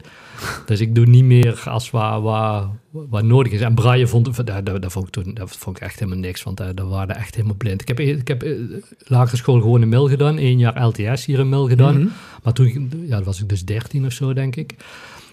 [0.66, 3.62] Dus ik doe niet meer als waar, waar, waar nodig is.
[3.62, 6.44] En braille vond, dat, dat, dat vond ik toen dat vond ik echt helemaal niks,
[6.44, 7.82] want daar, daar waren echt helemaal blind.
[7.82, 8.52] Ik heb, ik heb eh,
[8.98, 11.98] lagere school gewoon in Mil gedaan, één jaar LTS hier in Mil gedaan.
[11.98, 12.08] Mhm.
[12.44, 14.76] Maar toen ja, dat was ik dus 13 of zo, denk ik.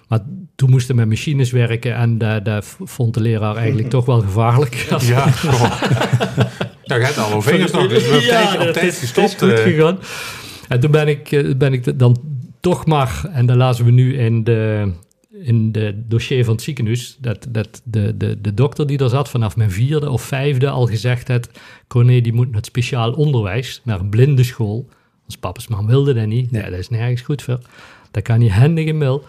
[0.08, 0.20] Maar
[0.56, 4.20] toen moesten we met machines werken en dat, dat vond de leraar eigenlijk toch wel
[4.20, 4.74] gevaarlijk.
[5.00, 5.82] Ja, goh.
[6.86, 9.40] Nou, je hebt alle vingers nog, dus we hebben Ja, op tijd gestopt.
[9.40, 9.64] Het is goed eh.
[9.64, 9.98] gegaan.
[10.68, 12.16] En toen ben ik, eh, ben ik dan
[12.60, 14.92] toch maar, en dat lazen we nu in de,
[15.30, 19.28] in de dossier van het ziekenhuis, dat, dat de, de, de dokter die er zat
[19.28, 21.48] vanaf mijn vierde of vijfde al gezegd had,
[21.88, 24.88] Corné die moet naar het speciaal onderwijs, naar een blinde school.
[25.24, 26.50] Ons papa's man wilde dat niet.
[26.50, 26.62] Nee.
[26.62, 27.58] Ja, dat is nergens goed voor.
[28.10, 29.24] Dat kan niet handig in mil.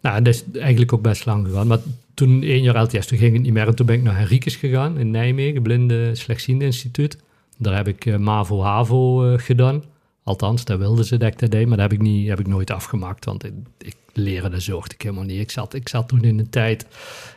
[0.00, 1.66] Nou, dat is eigenlijk ook best lang gegaan.
[1.66, 1.78] Maar
[2.14, 3.66] toen één jaar LTS, toen ging het niet meer.
[3.66, 7.18] En toen ben ik naar Henricus gegaan in Nijmegen, Blinde Slechtziende Instituut.
[7.58, 9.82] Daar heb ik eh, MAVO-HAVO eh, gedaan.
[10.26, 12.46] Althans, daar wilden ze dat ik dat deed, maar dat heb ik, niet, heb ik
[12.46, 13.24] nooit afgemaakt.
[13.24, 15.40] Want ik, ik leren, dat zocht ik helemaal niet.
[15.40, 16.86] Ik zat, ik zat toen in een tijd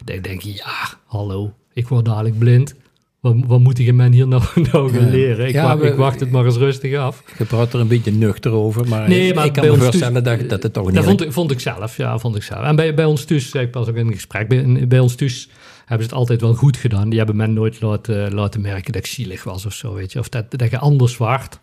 [0.06, 0.76] dat ik denk, ja,
[1.06, 2.76] hallo, ik word dadelijk blind.
[3.20, 5.48] Wat, wat moet ik men hier nou, nou gaan leren?
[5.48, 7.24] Ik, Ja, wacht, we- ik wacht het maar eens rustig af.
[7.38, 10.40] Je praat er een beetje nuchter over, maar, Nee, maar ik kan me voorstellen thuis-
[10.40, 10.96] dat, dat het toch niet...
[10.96, 12.64] Dat vond ik, vond ik zelf, ja, vond ik zelf.
[12.64, 15.50] En bij, bij ons thuis, ik pas ook in een gesprek, bij, bij ons thuis
[15.86, 17.10] hebben ze het altijd wel goed gedaan.
[17.10, 20.20] Die hebben men nooit laten, laten merken dat ik zielig was of zo, weet je.
[20.20, 21.60] Of dat, dat je anders waard.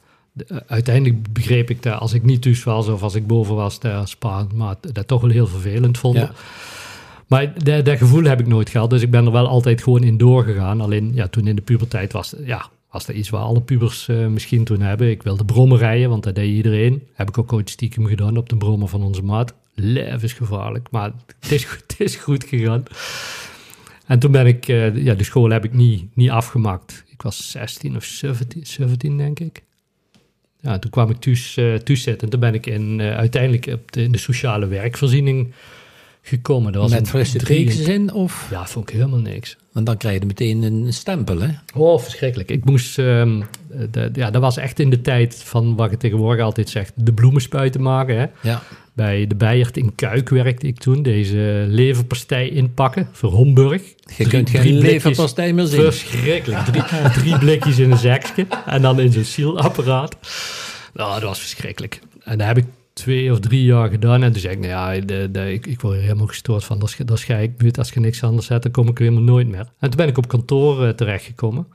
[0.66, 4.08] Uiteindelijk begreep ik dat als ik niet thuis was of als ik boven was, dat
[4.08, 6.22] Spaan, maar dat toch wel heel vervelend vonden.
[6.22, 6.32] Ja.
[7.26, 10.02] Maar dat, dat gevoel heb ik nooit gehad, dus ik ben er wel altijd gewoon
[10.02, 10.80] in doorgegaan.
[10.80, 14.26] Alleen ja, toen in de puberteit was, ja, was dat iets waar alle pubers eh,
[14.26, 15.10] misschien toen hebben.
[15.10, 17.02] Ik wilde brommen rijden, want dat deed iedereen.
[17.14, 19.54] Heb ik ook ooit stiekem gedaan op de brommer van onze maat.
[19.74, 22.82] Levensgevaarlijk, maar het is, goed- het is goed gegaan.
[24.06, 27.04] En toen ben ik, eh, ja, de school heb ik niet, niet afgemaakt.
[27.08, 29.62] Ik was 16 of 17, 17 denk ik.
[30.60, 33.92] Ja, toen kwam ik thuis, eh, thuis en toen ben ik in, eh, uiteindelijk op
[33.92, 35.52] de, in de sociale werkvoorziening
[36.28, 36.72] gekomen.
[36.72, 38.48] Dat was Met in frisse drie- tekens in, of...
[38.50, 39.56] Ja, vond ik helemaal niks.
[39.72, 41.48] Want dan krijg je meteen een stempel, hè?
[41.74, 42.50] Oh, verschrikkelijk.
[42.50, 43.42] Ik moest, ehm,
[43.90, 47.12] de, ja, dat was echt in de tijd van wat je tegenwoordig altijd zegt, de
[47.12, 48.18] bloemenspuiten maken.
[48.18, 48.26] Hè?
[48.48, 48.62] Ja.
[48.92, 53.82] Bij de Bijert in Kuik werkte ik toen, deze leverpastei inpakken voor Homburg.
[53.82, 55.80] Je Drie- kunt geen leverpastei meer zien.
[55.82, 56.64] Verschrikkelijk.
[56.64, 60.16] Drie, drie blikjes in een zakje en dan in zo'n sielapparaat.
[60.94, 62.00] Nou, dat was verschrikkelijk.
[62.24, 62.64] En dat heb ik
[63.04, 64.22] twee of drie jaar gedaan.
[64.22, 66.78] En toen zei ik, nou ja, de, de, ik, ik word helemaal gestoord van.
[66.78, 69.48] Dat is, dat is Als je niks anders zet, dan kom ik er helemaal nooit
[69.48, 69.58] meer.
[69.78, 71.66] En toen ben ik op kantoor eh, terechtgekomen.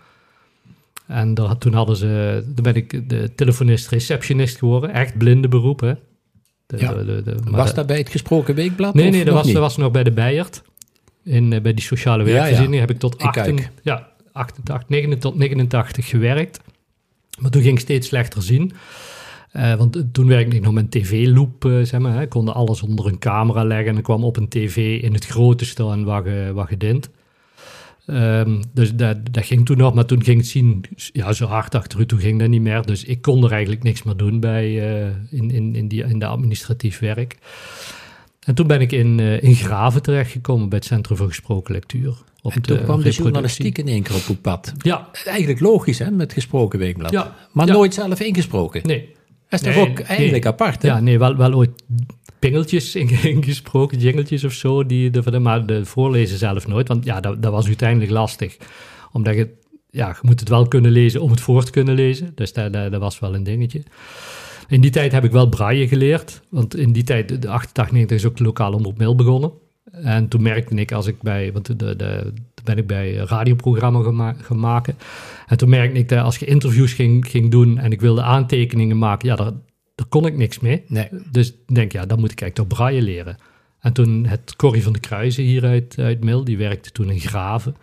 [1.07, 4.89] En daar, toen hadden ze, toen ben ik de telefonist, receptionist geworden.
[4.93, 5.93] Echt blinde beroep, hè.
[6.65, 7.03] De, Ja.
[7.51, 8.93] Was dat- bij het gesproken weekblad?
[8.93, 9.53] Nee, nee, dat was, niet?
[9.53, 10.61] dat was nog bij de Bijert.
[11.23, 12.35] In, eh, bij die sociale Ja, ja.
[12.35, 13.79] werkvoorziening heb ik tot In 88, Kuik.
[13.83, 16.59] ja, 88, 89 tot 89 gewerkt.
[17.39, 18.71] Maar toen ging ik steeds slechter zien.
[19.51, 22.13] Eh, want toen werkte ik nog met een tv-loop, eh, zeg maar.
[22.13, 22.21] Hè.
[22.21, 25.65] Ik kon alles onder een camera leggen en kwam op een tv in het grote
[25.65, 27.09] staan wat je, wat je dient.
[28.05, 31.75] Ehm, dus dat, dat ging toen nog, maar toen ging het zien, ja, zo hard
[31.75, 32.85] achteruit, toen ging dat niet meer.
[32.85, 36.19] Dus ik kon er eigenlijk niks meer doen bij, eh, in, in, in, die, in
[36.19, 37.37] de administratief werk.
[38.39, 42.15] En toen ben ik in, in Graven terechtgekomen bij het Centrum voor Gesproken Lectuur.
[42.41, 44.73] Op En toen kwam de journalistiek in één keer op uw pad.
[44.77, 47.11] Ja, Eigenlijk logisch, hè, met gesproken weekblad.
[47.11, 47.35] Ja.
[47.51, 47.73] Maar Ja.
[47.73, 48.81] nooit zelf ingesproken.
[48.87, 49.19] nee.
[49.51, 50.07] Dat is toch Nee, ook nee.
[50.07, 50.87] eigenlijk apart, hè?
[50.87, 51.83] Ja, nee, wel, wel ooit
[52.39, 56.87] pingeltjes in- ingesproken, jingeltjes of zo, die, de, maar de voorlezen zelf nooit.
[56.87, 58.57] Want ja, dat, dat was uiteindelijk lastig.
[59.11, 59.49] Omdat je,
[59.89, 62.31] ja, je moet het wel kunnen lezen om het voor te kunnen lezen.
[62.35, 63.83] Dus dat, dat, dat was wel een dingetje.
[64.67, 66.41] In die tijd heb ik wel braille geleerd.
[66.49, 69.51] Want in die tijd, de 88, 90 is ook de lokale omroep mail begonnen.
[69.91, 72.33] En toen merkte ik als ik bij, want de, de
[72.63, 74.97] ben ik bij een radioprogramma gema gaan maken.
[75.47, 78.97] En toen merkte ik dat als je interviews ging, ging doen en ik wilde aantekeningen
[78.97, 79.51] maken, ja, daar,
[79.95, 80.83] daar kon ik niks mee.
[80.87, 81.07] Nee.
[81.31, 83.37] Dus ik denk, ja, dan moet ik eigenlijk toch braille leren.
[83.79, 87.19] En toen het Corrie van de Kruisen hier uit, uit Mil, die werkte toen in
[87.19, 87.75] Graven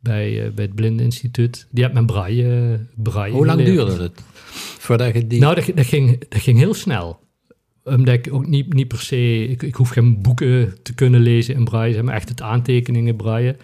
[0.00, 1.66] bij, uh, bij het Blindeninstituut.
[1.70, 3.86] Die had mijn braille, braille Hoe lang geleerd.
[3.86, 4.22] duurde het?
[4.78, 5.40] Voordat je die...
[5.40, 7.20] Nou, dat, dat, ging, dat ging heel snel.
[7.84, 9.48] Omdat ik ook niet, niet per se...
[9.48, 13.56] Ik, ik hoef geen boeken te kunnen lezen in braille, maar echt het aantekeningen braille.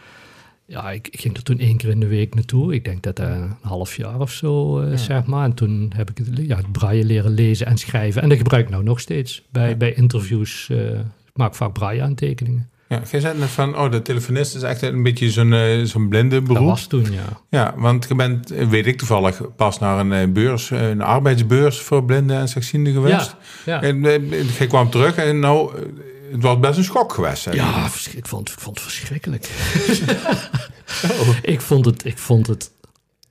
[0.66, 2.74] Ja, ik, ik, ging er toen één keer in de week naartoe.
[2.74, 4.96] Ik denk dat dat een half jaar of zo, uh, ja.
[4.96, 5.44] zeg maar.
[5.44, 8.22] En toen heb ik het, ja, het braille leren lezen en schrijven.
[8.22, 9.74] En dat gebruik ik nou nog steeds bij, ja.
[9.74, 10.68] bij interviews.
[10.70, 12.68] Uh, ik maak vaak braille aantekeningen.
[12.88, 16.09] Ja, jij zei net van, oh, de telefonist is echt een beetje zo'n uh, zo'n
[16.09, 16.57] blinde beroep.
[16.57, 17.40] Dat was toen, ja.
[17.48, 22.37] Ja, want je bent, weet ik toevallig, pas naar een beurs, een arbeidsbeurs voor blinden
[22.37, 23.37] en slechtzienden geweest.
[23.64, 23.83] Ja, ja.
[23.83, 24.03] En
[24.59, 25.72] je kwam terug en nou,
[26.35, 27.44] het was best een schok geweest.
[27.44, 27.53] Hè?
[27.53, 29.51] Ja, ik vond, ik vond het verschrikkelijk.
[31.03, 31.29] oh.
[31.55, 32.70] ik, vond het, ik vond het,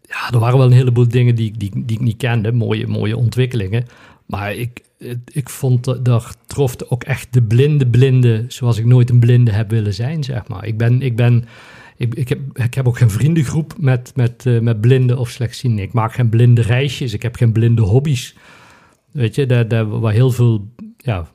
[0.01, 3.17] ja, er waren wel een heleboel dingen die, die, die ik niet kende, mooie, mooie
[3.17, 3.85] ontwikkelingen.
[4.25, 4.81] Maar ik,
[5.25, 9.69] ik vond, daar trof ook echt de blinde blinde zoals ik nooit een blinde heb
[9.69, 10.65] willen zijn, zeg maar.
[10.65, 11.45] Ik ben, ik ben,
[11.97, 15.85] ik, ik, heb, ik heb ook geen vriendengroep met, met, uh, met blinden of slechtzienden.
[15.85, 18.35] Ik maak geen blinde reisjes, ik heb geen blinde hobby's.
[19.11, 21.27] Weet je, daar, daar, waar heel veel, ja,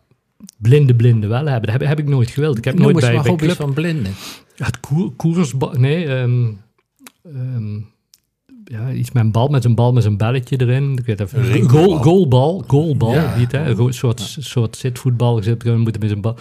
[0.57, 1.71] blinde blinden wel hebben.
[1.71, 2.59] Dat heb, heb ik nooit gewild.
[2.59, 4.13] Ik heb Noem nooit bij, bij club, van blinden.
[4.57, 6.61] het koer, koers, nee, um,
[7.27, 7.87] um,
[8.65, 10.97] ja, iets met een bal, met een bal met een belletje erin.
[10.99, 13.71] Ik weet even, goal, goalbal, goalbal, ja, niet hè?
[13.71, 14.43] Een soort, ja.
[14.43, 16.37] soort zitvoetbal gezet moeten met een bal.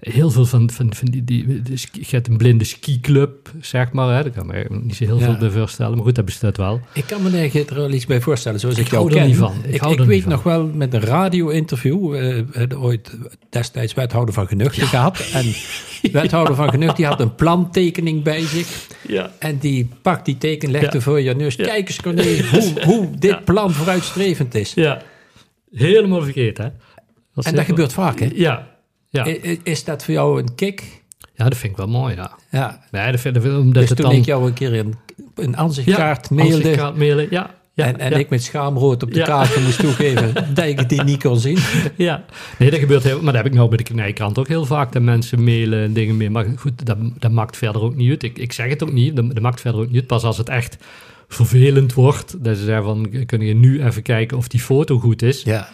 [0.00, 4.16] Heel veel van, van, van die, die, die, je hebt een blinde skiclub, zeg maar.
[4.16, 4.22] Hè?
[4.22, 5.24] Daar kan me niet zo heel ja.
[5.24, 6.80] veel bij voorstellen, maar goed, dat bestaat wel.
[6.92, 9.26] Ik kan me er wel iets bij voorstellen, zoals ik, ik jou ken.
[9.26, 9.54] niet van.
[9.62, 13.16] Ik, ik, ik weet nog wel met een radio-interview, uh, ooit
[13.50, 14.86] destijds wethouder van Genucht ja.
[14.86, 15.30] gehad.
[15.32, 15.46] En
[16.12, 18.86] wethouder van Genucht, die had een plantekening bij zich.
[19.08, 19.30] Ja.
[19.38, 21.02] En die pakt die teken, legde ja.
[21.02, 21.56] voor je neus.
[21.56, 24.74] Kijk eens, Corné, hoe, hoe dit plan vooruitstrevend is.
[24.74, 25.02] Ja,
[25.72, 26.70] helemaal vergeten, hè.
[27.34, 28.30] Dat en dat gebeurt vaak, hè?
[28.34, 28.69] Ja.
[29.10, 29.24] Ja.
[29.24, 31.02] Is, is dat voor jou een kick?
[31.34, 32.30] Ja, dat vind ik wel mooi, ja.
[32.50, 32.80] Ja.
[32.90, 34.18] Nee, dat vind, dat, omdat dus het toen dan...
[34.18, 34.94] ik jou een keer een,
[35.34, 36.92] een aanzichtkaart ja, mailde...
[36.96, 37.58] Mailen, ja.
[37.74, 38.16] Ja, en en ja.
[38.16, 39.24] ik met schaamrood op de ja.
[39.24, 41.58] kaart moest toegeven dat ik die niet kon zien.
[41.96, 42.24] Ja,
[42.58, 43.16] nee, dat gebeurt heel...
[43.16, 45.92] Maar dat heb ik nou bij de knijkrant ook heel vaak, dat mensen mailen en
[45.92, 46.30] dingen mee.
[46.30, 48.22] Maar goed, dat, dat maakt verder ook niet uit.
[48.22, 50.06] Ik, ik zeg het ook niet, dat, dat maakt verder ook niet uit.
[50.06, 50.76] Pas als het echt
[51.28, 55.22] vervelend wordt, dat ze zeggen van, kun je nu even kijken of die foto goed
[55.22, 55.42] is?
[55.42, 55.68] Ja.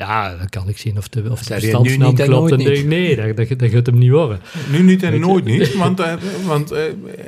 [0.00, 2.52] Ja, dan kan ik zien of de, of de bestandsnaam klopt.
[2.52, 4.40] En denk ik, nee, dat, dat, dat gaat hem niet worden.
[4.70, 6.14] Nu niet en nooit niet, want, uh,
[6.46, 6.78] want uh,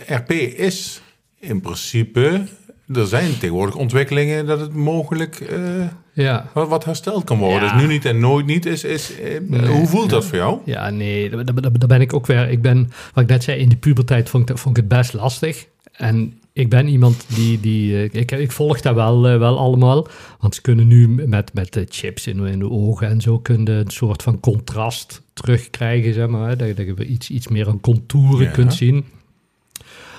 [0.07, 1.01] RP is
[1.41, 2.43] in principe
[2.95, 6.51] er zijn tegenwoordig ontwikkelingen dat het mogelijk uh, ja.
[6.55, 7.69] wat, wat, hersteld kan worden.
[7.69, 7.73] Ja.
[7.73, 8.85] Dus nu niet en nooit niet is.
[8.85, 10.59] is uh, nee, hoe voelt dat voor jou?
[10.65, 12.49] Ja, nee, daar, daar ben ik ook weer.
[12.49, 15.13] Ik ben, wat ik net zei, in de puberteit vond ik, vond ik het best
[15.13, 15.67] lastig.
[15.93, 20.07] En ik ben iemand die, die uh, ik, ik volg dat wel, uh, wel allemaal.
[20.41, 23.79] Want ze kunnen nu met, met de chips in, in de ogen en zo kunnen
[23.79, 26.57] een soort van contrast terugkrijgen, zeg maar.
[26.57, 28.51] Dat, dat je iets, iets meer aan contouren ja.
[28.51, 29.05] kunt zien.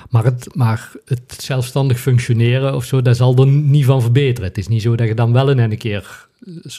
[0.09, 4.49] Maar het, maar het zelfstandig functioneren of zo, daar zal er niet van verbeteren.
[4.49, 6.27] Het is niet zo dat je dan wel in een keer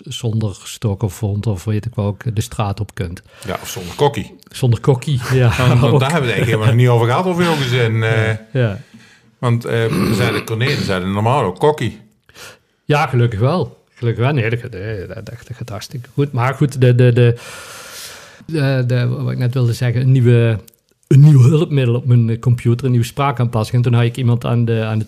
[0.05, 3.23] zonder stok of vond of weet ik wel ook de straat op kunt.
[3.47, 4.37] Ja, of zonder kokkie.
[4.51, 5.79] Zonder kokkie, ja.
[5.81, 7.95] Want, daar hebben we het eigenlijk helemaal niet over gehad over jouw gezin.
[7.95, 8.81] Uh, ja.
[9.45, 12.01] Want uh, we zeiden Corné, zeiden normaal ook kokkie.
[12.85, 13.85] Ja, gelukkig wel.
[13.95, 14.33] Gelukkig wel.
[14.33, 16.33] Nee, dat, dat, dat, gaat hartstikke goed.
[16.33, 20.59] Maar goed, de, de, de, de, wat ik net wilde zeggen, een nieuwe
[21.09, 23.77] een nieuw hulpmiddel op mijn computer, een nieuwe spraakaanpassing.
[23.77, 25.07] En toen had ik iemand aan de, aan de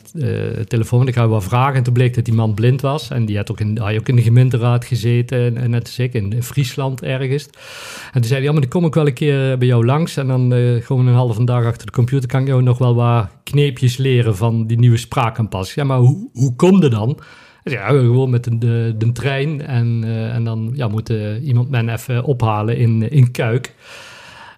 [0.58, 1.74] uh, telefoon en ik had wat vragen.
[1.74, 3.10] En toen bleek dat die man blind was.
[3.10, 6.14] En die had ook in, had ook in de gemeenteraad gezeten, en, net als ik,
[6.14, 7.46] in, Friesland ergens.
[8.12, 10.16] En toen zei hij, ja, maar dan kom ik wel een keer bij jou langs.
[10.16, 13.28] En dan gewoon een halve dag achter de computer kan ik jou nog wel wat
[13.42, 15.76] kneepjes leren van die nieuwe spraakaanpassing.
[15.76, 17.18] Ja, maar hoe, hoe kom je dan?
[17.64, 19.62] Ja, gewoon met de, de, trein.
[19.62, 23.74] En, en dan ja, moet iemand men even ophalen in, in Kuik.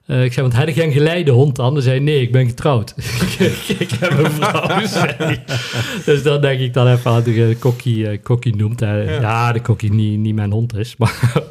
[0.08, 1.74] Uh, ik zei, want had ik geen geleidehond dan?
[1.74, 2.94] Dan zei hij, nee, ik ben getrouwd.
[3.78, 5.36] ik heb een vrouw,
[6.04, 8.80] Dus dan denk ik dan even aan de kokkie, uh, kokkie noemt.
[8.80, 8.96] Ja.
[8.96, 9.52] ja.
[9.52, 10.96] de kokkie niet, niet mijn hond is.
[10.96, 11.32] Maar,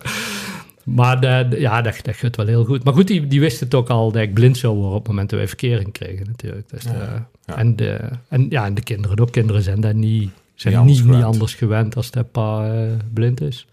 [0.83, 2.83] maar de, de, ja, dat, dat gaat wel heel goed.
[2.83, 5.07] Maar goed, die, die wist het ook al dat ik blind zou worden op het
[5.07, 6.69] moment dat wij verkering kregen natuurlijk.
[6.69, 7.29] Dus ja.
[7.45, 7.57] Ja.
[7.57, 9.31] En, de, en, ja, en de kinderen ook.
[9.31, 12.71] Kinderen zijn daar niet, zijn niet, anders, niet, anders gewend als dat pa
[13.13, 13.67] blind is.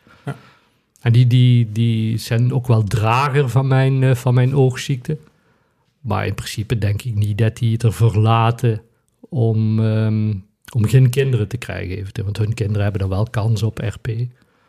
[1.05, 5.19] En die, die, die zijn ook wel drager van mijn, uh, van mijn oogziekte.
[6.01, 8.83] Maar in principe denk ik niet dat die het ervoor laten
[9.29, 12.07] om, um, om geen kinderen te krijgen.
[12.25, 14.07] Want hun kinderen hebben dan wel kans op RP.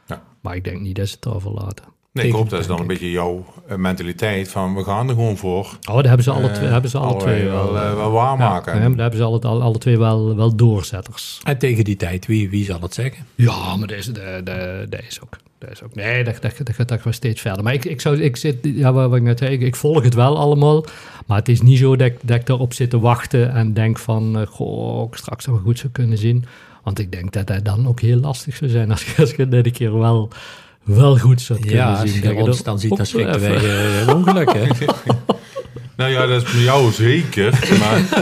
[0.07, 0.23] Ja.
[0.41, 1.85] Maar ik denk niet dat ze het daarvoor laten.
[2.11, 5.15] Nee, ik hoop dat is dan een beetje jouw uh, mentaliteit van we gaan er
[5.15, 5.77] gewoon voor.
[5.89, 8.73] Oh, dat hebben ze alle, twee, hebben ze alle twee wel, wel, wel waarmaken.
[8.73, 11.39] Ja, daar hebben ze alle, alle, alle twee wel, wel doorzetters.
[11.43, 13.25] En tegen die tijd, wie, wie zal het zeggen?
[13.35, 15.37] Ja, maar deze, de, de, de is ook.
[15.83, 17.63] Ook nee, dat, dat, dat, dat gaat wel steeds verder.
[17.63, 20.13] Maar ik, ik, zou, ik, zit, ja, wat ik net zei, ik, ik, volg het
[20.13, 20.85] wel allemaal.
[21.25, 24.39] Maar het is niet zo dat, dat ik erop zit te wachten en denk van...
[24.39, 26.45] Uh, goh, ik straks nog goed zou kunnen zien.
[26.83, 29.65] Want ik denk dat dat dan ook heel lastig zou zijn als, als je dit
[29.65, 30.31] een keer wel
[30.85, 32.21] wel goed zou kunnen ja, zien.
[32.21, 34.67] Ja, als je ons dan ziet, dan schrikken wij uh, een ongeluk, hè?
[35.97, 38.01] nou ja, dat is voor jou zeker, maar...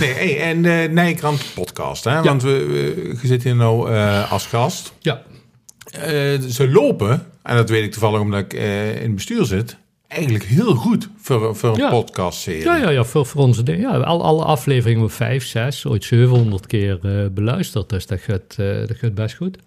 [0.00, 2.22] nee, hey, en de uh, Nijkrant podcast, hè?
[2.22, 4.92] Want we, we, je zit hier nou uh, als gast.
[4.98, 5.22] Ja.
[5.94, 6.02] Uh,
[6.40, 9.76] ze lopen, en dat weet ik toevallig omdat ik in het bestuur zit...
[10.08, 11.90] Eigenlijk heel goed voor, voor een ja.
[11.90, 12.62] podcastserie.
[12.62, 13.80] Ja, ja, ja voor, voor onze dingen.
[13.80, 16.98] Ja, al, alle afleveringen, vijf, zes, ooit 700 keer
[17.32, 17.88] beluisterd.
[17.88, 19.58] Dus dat gaat, dat gaat best goed.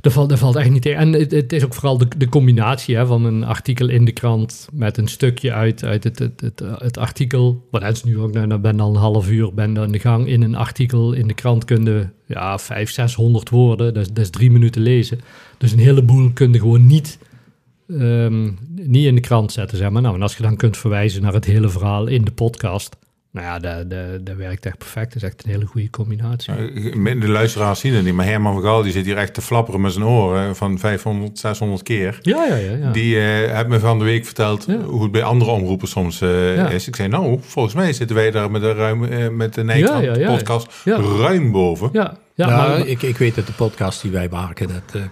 [0.00, 0.98] Dat valt, dat valt echt niet tegen.
[0.98, 4.12] En het, het, is ook vooral de, de combinatie hè, van een artikel in de
[4.12, 7.66] krant met een stukje uit, uit het, het, het, het artikel.
[7.70, 10.42] Wat is nu ook, nou, ben al een half uur ben aan de gang in
[10.42, 13.94] een artikel in de krant kunnen ja, 500, 600 woorden.
[13.94, 15.20] Dat is, drie minuten lezen.
[15.58, 17.18] Dus een heleboel kun je gewoon niet,
[17.86, 19.78] um, niet in de krant zetten.
[19.78, 20.02] Zeg maar.
[20.02, 22.96] nou, en als je dan kunt verwijzen naar het hele verhaal in de podcast.
[23.32, 25.06] Nou ja, dat, dat, dat werkt echt perfect.
[25.12, 26.52] Dat is echt een hele goede combinatie.
[27.18, 29.80] De luisteraars zien het niet, maar Herman van Gaal die zit hier echt te flapperen
[29.80, 32.18] met zijn oren van 500, 600 keer.
[32.22, 32.76] Ja, ja, ja.
[32.76, 32.90] ja.
[32.90, 34.76] Die uh, heeft me van de week verteld ja.
[34.76, 36.68] hoe het bij andere omroepen soms uh, ja.
[36.68, 36.88] is.
[36.88, 40.24] Ik zei, nou, volgens mij zitten wij daar met de, ruim, uh, met de Nederland
[40.24, 41.88] podcast ruim boven.
[41.92, 45.02] Ja, ja nou, maar, ik, ik weet dat de podcast die wij maken, dat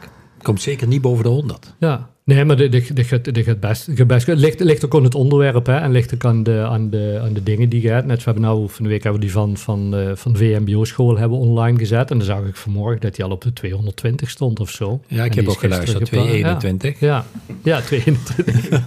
[0.42, 1.74] komt zeker niet boven de 100.
[1.78, 3.88] Ja, Nee, maar dit, dit, dit, dit gaat best.
[3.94, 6.66] Gaat best het ligt, ligt ook aan het onderwerp hè, en ligt ook aan de,
[6.68, 8.06] aan, de, aan de dingen die je hebt.
[8.06, 10.38] Net, we hebben nou van de week hebben we die van, van, uh, van de
[10.38, 12.10] VMBO-school hebben online gezet.
[12.10, 15.00] En dan zag ik vanmorgen dat hij al op de 220 stond of zo.
[15.06, 17.00] Ja, ik en heb ook geluisterd, 221.
[17.00, 18.86] Ja, ja, ja 221.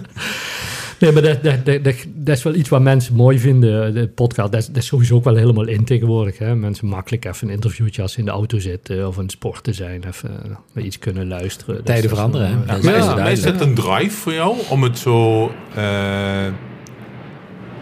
[1.02, 3.94] Nee, maar dat, dat, dat, dat, is wel iets wat mensen mooi vinden.
[3.94, 6.38] De podcast, dat, dat is sowieso ook wel helemaal in tegenwoordig.
[6.38, 6.56] Hè?
[6.56, 9.74] Mensen makkelijk even een interviewtje als ze in de auto zitten of aan het sporten
[9.74, 10.04] zijn.
[10.06, 11.84] Even uh, iets kunnen luisteren.
[11.84, 12.52] Tijden veranderen, hè?
[12.52, 15.44] Ja, maar is, is, is het een drive voor jou om het zo...
[15.76, 16.46] Uh,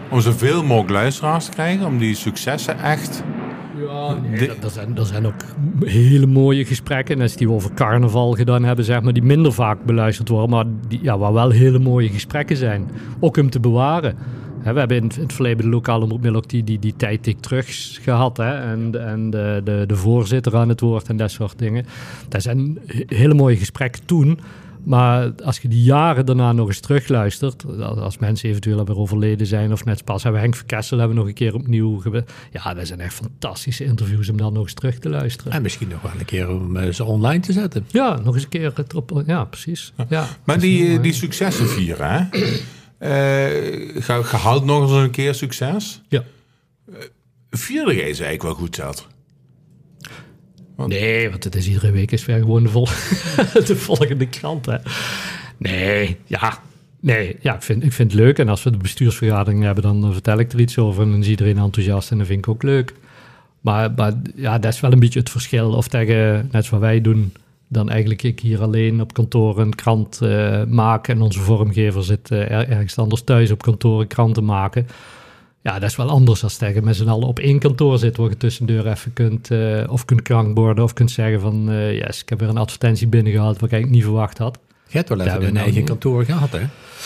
[0.09, 1.85] om zoveel mogelijk luisteraars te krijgen?
[1.85, 3.23] Om die successen echt...
[4.09, 5.43] Nee, er, zijn, er zijn ook
[5.79, 7.17] hele mooie gesprekken.
[7.17, 10.49] Net als die we over carnaval gedaan hebben, zeg maar, die minder vaak beluisterd worden,
[10.49, 12.89] maar die, ja, waar wel hele mooie gesprekken zijn.
[13.19, 14.15] Ook om te bewaren.
[14.61, 17.67] He, we hebben in, het verleden de lokale omroep ook die, die, die tijdtik terug
[18.01, 18.37] gehad.
[18.37, 18.53] Hè?
[18.53, 21.85] En, en de, de, de voorzitter aan het woord en dat soort dingen.
[22.29, 24.39] Dat zijn hele mooie gesprekken toen.
[24.83, 29.71] Maar als je die jaren daarna nog eens terugluistert, als mensen eventueel weer overleden zijn
[29.71, 32.01] of net pas, hebben Henk Verkessel hebben we nog een keer opnieuw.
[32.51, 35.51] Ja, dat zijn echt fantastische interviews om dan nog eens terug te luisteren.
[35.51, 37.85] En misschien nog wel een keer om ze online te zetten.
[37.87, 39.23] Ja, nog eens een keer erop.
[39.25, 39.93] Ja, precies.
[40.09, 42.47] Ja, maar die, die successen vieren, hè?
[43.03, 46.01] Uh, gehaald nog eens een keer succes.
[46.07, 46.23] Ja.
[46.89, 46.95] Uh,
[47.49, 49.07] vierde jij eigenlijk wel goed zat?
[50.87, 52.69] Nee, want het is iedere week is weer gewoon de,
[53.67, 54.65] de volgende krant.
[54.65, 54.77] Hè.
[55.57, 56.59] Nee, ja.
[56.99, 58.39] Nee, ja, ik vind, ik vind het leuk.
[58.39, 61.03] En als we de bestuursvergadering hebben, dan vertel ik er iets over.
[61.03, 62.93] En dan is iedereen enthousiast en dat vind ik ook leuk.
[63.61, 65.71] Maar, maar ja, dat is wel een beetje het verschil.
[65.73, 67.33] Of tegen, net zoals wij doen,
[67.67, 71.15] dan eigenlijk ik hier alleen op kantoor een krant uh, maken.
[71.15, 74.87] En onze vormgever zit uh, ergens anders thuis op kantoor een krant te maken.
[75.61, 78.29] Ja, dat is wel anders als tegen met z'n allen op één kantoor zit, waar
[78.29, 82.29] je tussendoor even kunt, uh, of kunt krankborden of kunt zeggen van, uh, yes, ik
[82.29, 84.59] heb weer een advertentie binnengehaald wat ik eigenlijk niet verwacht had.
[84.87, 86.59] Je hebt wel even een eigen nou kantoor gehad, hè?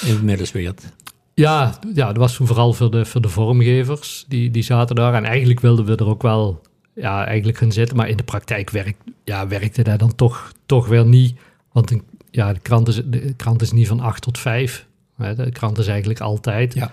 [0.09, 0.93] In het.
[1.33, 5.13] Ja, ja, dat was vooral voor de, voor de vormgevers, die, die zaten daar.
[5.13, 6.61] En eigenlijk wilden we er ook wel
[6.93, 10.87] ja, eigenlijk gaan zitten, maar in de praktijk werkt, ja, werkte dat dan toch, toch
[10.87, 11.35] weer niet.
[11.71, 14.85] Want een, ja, de, krant is, de krant is niet van acht tot vijf.
[15.17, 15.35] Hè?
[15.35, 16.73] De krant is eigenlijk altijd.
[16.73, 16.91] Ja.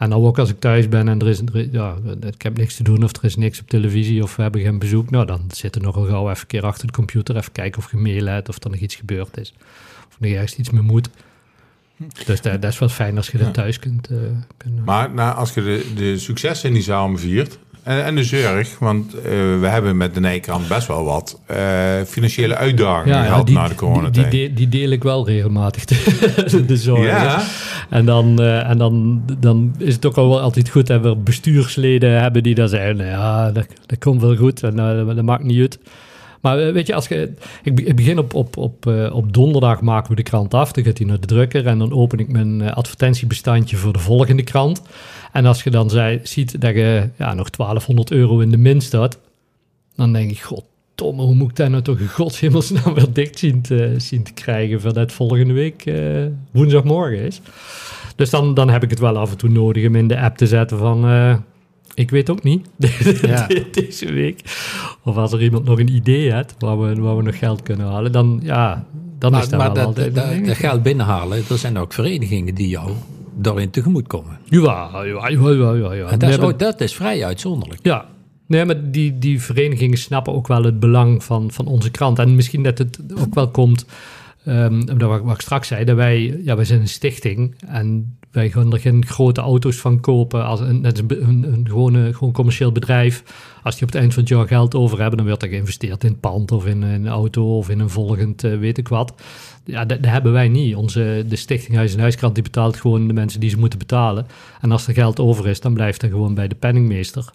[0.00, 2.82] En dan ook als ik thuis ben en er is, ja, ik heb niks te
[2.82, 5.74] doen of er is niks op televisie of we hebben geen bezoek, nou dan zit
[5.74, 8.48] er nogal gauw even een keer achter de computer, even kijken of je mail hebt
[8.48, 9.54] of er nog iets gebeurd is.
[10.08, 11.08] Of er ergens iets mee moet.
[11.96, 14.18] Dus dat, dat is wel fijn als je dat thuis kunt, uh,
[14.56, 18.24] kunt Maar nou, als je de, de successen in die zaal viert, en, en de
[18.24, 19.22] zorg, want uh,
[19.60, 21.56] we hebben met de Nijkrant best wel wat uh,
[22.06, 24.30] financiële uitdagingen ja, gehad na de coronatijd.
[24.30, 25.84] Die, die, die, deel ik wel regelmatig,
[26.50, 27.04] de, de zorg.
[27.04, 27.42] Ja.
[27.90, 31.16] En, dan, uh, en dan, dan is het ook al wel altijd goed dat we
[31.16, 35.44] bestuursleden hebben die dan zeggen, nou ja, dat, dat komt wel goed en dat, maakt
[35.44, 35.78] niet uit.
[36.40, 40.22] Maar weet je, als je, ik, begin op, op, op, op donderdag maken we de
[40.22, 40.72] krant af.
[40.72, 44.42] Dan gaat hij naar de drukker en dan open ik mijn advertentiebestandje voor de volgende
[44.42, 44.82] krant.
[45.32, 48.80] En als je dan zei, ziet dat je ja, nog 1200 euro in de min
[48.80, 49.18] staat,
[49.94, 50.64] dan denk ik, god
[51.00, 54.32] godverdomme, hoe moet ik daar nou toch in godshemelsnaam weer dicht zien te, zien te
[54.32, 57.40] krijgen voordat het volgende week uh, woensdagmorgen is.
[58.16, 60.36] Dus dan, dan heb ik het wel af en toe nodig om in de app
[60.36, 61.10] te zetten van...
[61.10, 61.36] Uh,
[61.94, 62.66] ik weet ook niet,
[63.22, 63.46] ja.
[63.72, 64.40] deze week.
[65.04, 67.86] Of als er iemand nog een idee heeft waar we, waar we nog geld kunnen
[67.86, 68.84] halen, dan, ja,
[69.18, 70.14] dan maar, is dat maar wel dat, altijd...
[70.14, 72.90] dat, dat geld binnenhalen, er zijn ook verenigingen die jou
[73.34, 74.38] daarin tegemoet komen.
[74.44, 75.92] Ja, ja, ja, ja.
[75.92, 76.06] ja.
[76.06, 77.80] En dat, is, ook, dat is vrij uitzonderlijk.
[77.82, 78.06] Ja,
[78.50, 82.18] Nee, maar die, die verenigingen snappen ook wel het belang van, van onze krant.
[82.18, 83.86] En misschien dat het ook wel komt,
[84.46, 88.50] um, wat, wat ik straks zei, dat wij, ja, wij zijn een stichting en wij
[88.50, 90.44] gaan er geen grote auto's van kopen.
[90.44, 93.22] Als een, een, een, gewoon commercieel bedrijf.
[93.62, 96.04] Als die op het eind van het jaar geld over hebben, dan wordt er geïnvesteerd
[96.04, 99.14] in pand of in een auto of in een volgend uh, weet ik wat.
[99.64, 100.76] Ja, dat, hebben wij niet.
[100.76, 104.26] Onze, de Stichting Huis en Huiskrant die betaalt gewoon de mensen die ze moeten betalen.
[104.60, 107.32] En als er geld over is, dan blijft dat gewoon bij de penningmeester.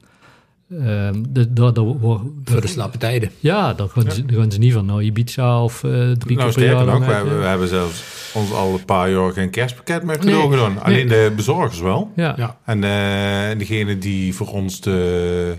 [0.70, 1.96] Uh, de, de, de,
[2.44, 3.30] Voor de slappe tijden.
[3.40, 6.54] Ja, dan gaan, ze, dan gaan ze niet van nou Ibiza of uh, drie nou,
[6.54, 6.86] keer per.
[6.86, 8.04] Nog, we, hebben, we hebben zelfs
[8.34, 10.84] ons al een paar jaar geen kerstpakket meer cadeau nee, gedaan.
[10.84, 12.12] Alleen de bezorgers wel.
[12.16, 12.34] Ja.
[12.38, 12.58] ja.
[12.66, 15.58] En uh, degene die voor ons de,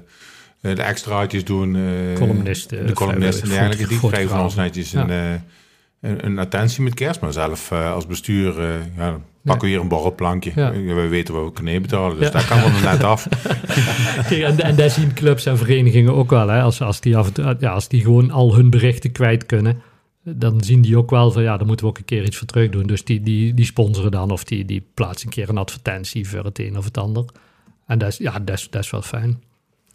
[0.60, 1.74] de extraatjes doen.
[1.74, 2.86] Uh, columnisten.
[2.86, 3.86] De columnisten en dergelijke.
[3.88, 5.08] Die krijgen van ons netjes ja.
[5.08, 5.42] een,
[6.00, 7.20] een, een, attentie met kerst.
[7.20, 8.54] Maar zelf als bestuur...
[8.96, 10.52] ja, Pakken we hier een borrelplankje.
[10.54, 10.72] Ja.
[10.72, 12.32] We weten wat we kunnen betalen, dus ja.
[12.32, 13.26] daar kan we er net af.
[14.30, 16.48] en, en daar zien clubs en verenigingen ook wel.
[16.48, 16.60] Hè?
[16.60, 19.82] Als, als, die af en toe, ja, als die gewoon al hun berichten kwijt kunnen,
[20.22, 22.46] dan zien die ook wel van ja, daar moeten we ook een keer iets voor
[22.46, 22.86] terug doen.
[22.86, 26.44] Dus die, die, die sponsoren dan of die, die plaatsen een keer een advertentie voor
[26.44, 27.24] het een of het ander.
[27.86, 29.42] En dat is, ja, dat is, dat is wel fijn.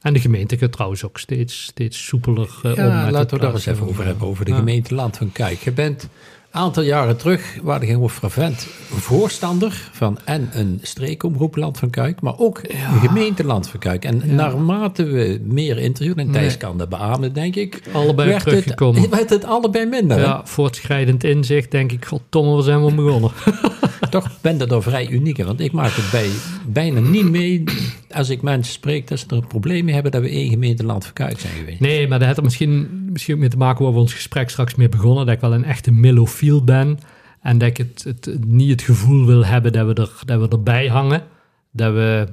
[0.02, 3.44] En de gemeente gaat trouwens ook steeds, steeds soepeler uh, ja, om met laten we
[3.44, 4.58] daar eens even over hebben, over de ja.
[4.58, 5.60] gemeente Land van Kijk.
[5.60, 6.10] Je bent
[6.52, 12.40] aantal jaren terug waren geen fervent voorstander van en een streekomroep Land van Kuik, maar
[12.40, 12.94] ook ja.
[12.94, 14.06] een gemeente Land van Kuik.
[14.06, 14.34] En ja.
[14.34, 16.58] naarmate we meer interviewen, en Thijs nee.
[16.58, 19.02] kan dat beamen, denk ik, allebei werd teruggekomen.
[19.02, 20.20] Het, werd het allebei minder.
[20.20, 23.32] Ja, voortschrijdend inzicht, denk ik, goddomme, we zijn we begonnen.
[24.12, 26.30] Toch ben dat er vrij uniek, want ik maak het bij
[26.68, 27.64] bijna niet mee
[28.10, 31.14] als ik mensen spreek dat ze er mee hebben dat we één gemeente Land van
[31.14, 31.80] Kuik zijn geweest.
[31.80, 34.50] Nee, maar dat heeft er misschien, misschien ook mee te maken waar we ons gesprek
[34.50, 37.00] straks mee begonnen, dat ik wel een echte millofiel ben.
[37.42, 40.48] En dat ik het, het, niet het gevoel wil hebben dat we, er, dat we
[40.48, 41.24] erbij hangen.
[41.72, 42.28] Dat we,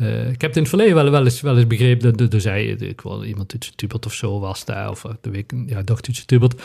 [0.00, 2.16] uh, ik heb het in het verleden wel, wel, eens, wel eens begrepen.
[2.16, 4.90] Dat er zei ik wel iemand uit Tubert of zo was daar.
[4.90, 6.62] Of de week, ja, dacht uit Tubert.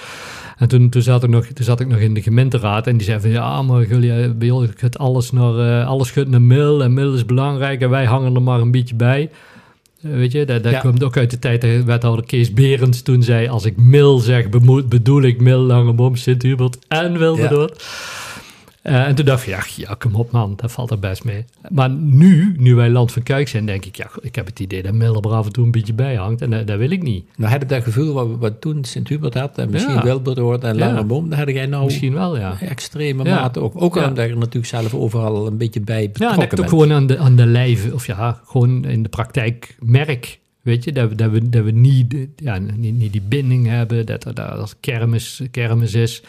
[0.58, 2.88] En toen, toen, zat ik nog, toen zat ik nog in de gemeenteraad.
[2.88, 6.28] En die zei van ja, maar jullie, bij jullie gaat alles naar, uh, alles gaat
[6.28, 6.84] naar mil.
[6.84, 7.82] En mil is belangrijk.
[7.82, 9.30] En wij hangen er maar een beetje bij.
[10.02, 10.80] Uh, weet je, dat, dat ja.
[10.80, 13.48] komt ook uit de tijd dat wethouder Kees Berends toen zei...
[13.48, 14.50] als ik mil zeg,
[14.88, 17.82] bedoel ik mil, Langebom, Sint-Hubert en Wilberdoord.
[17.82, 17.86] Ja.
[18.84, 21.46] Uh, en toen dacht ik, ja, ja, kom op man, dat valt er best mee.
[21.70, 24.84] Maar nu, nu wij Land van Kuik zijn, denk ik, ja, ik heb het idee
[24.84, 26.42] dat Miller er af en toe een beetje bij hangt.
[26.42, 27.26] En dat, dat wil ik niet.
[27.36, 30.04] Nou, heb je dat gevoel wat, wat toen Sint-Hubert had, en misschien ja.
[30.04, 31.30] Wilberdoord en Langebom, ja.
[31.30, 32.60] daar had jij nou misschien wel, ja.
[32.60, 33.42] extreme ja.
[33.42, 33.82] mate ook.
[33.82, 36.70] Ook omdat je natuurlijk zelf overal een beetje bij betrokken Ja, en dat ik ook
[36.70, 40.92] gewoon aan de, aan de lijve, of ja, gewoon in de praktijk merk Weet je,
[40.92, 44.34] dat we, dat we, dat we niet, ja, niet, niet die binding hebben, dat er
[44.34, 46.24] dat als kermis, kermis is.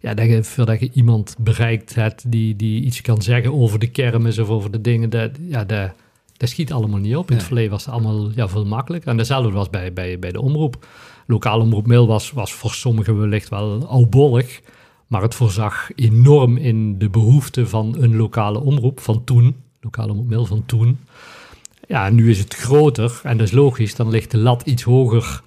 [0.00, 3.90] Ja, dat je, voordat je iemand bereikt hebt die, die iets kan zeggen over de
[3.90, 5.92] kermis of over de dingen, dat, ja, dat,
[6.36, 7.30] dat schiet allemaal niet op.
[7.30, 9.10] In het verleden was het allemaal ja, veel makkelijker.
[9.10, 10.86] En datzelfde was bij, bij, bij de omroep.
[11.26, 14.60] Lokaal omroep mail was, was voor sommigen wellicht wel oudbollig,
[15.06, 19.56] maar het voorzag enorm in de behoefte van een lokale omroep van toen.
[19.80, 20.98] Lokale omroep mail van toen.
[21.88, 23.94] Ja, nu is het groter en dat is logisch.
[23.94, 25.42] Dan ligt de lat iets hoger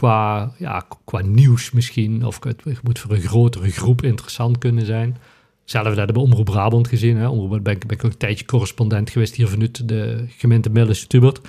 [0.00, 2.26] qua, ja, qua nieuws misschien.
[2.26, 5.16] Of het moet voor een grotere groep interessant kunnen zijn.
[5.64, 7.16] Zelf hebben we Omroep Brabant gezien.
[7.16, 7.28] Hè.
[7.28, 11.40] Omroep, ben, ik, ben ik ook een tijdje correspondent geweest hier vanuit de gemeente Midden-Stubert.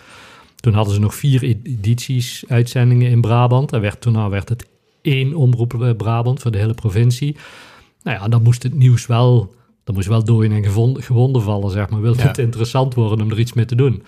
[0.56, 3.72] Toen hadden ze nog vier edities uitzendingen in Brabant.
[3.72, 4.66] En werd, toen werd het
[5.02, 7.36] één Omroep Brabant voor de hele provincie.
[8.04, 11.72] Nou ja, dan moest het nieuws wel dan moest wel dooien en gewonden, gewonden vallen,
[11.72, 12.02] zeg maar.
[12.02, 12.28] Wil ja.
[12.28, 14.04] het interessant worden om er iets mee te doen.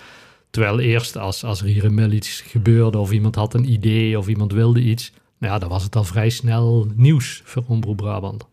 [0.53, 2.97] Terwijl eerst, als, als er hier in Mil iets gebeurde...
[2.97, 5.11] of iemand had een idee of iemand wilde iets...
[5.37, 8.47] nou ja, dan was het al vrij snel nieuws voor Omroep Brabant.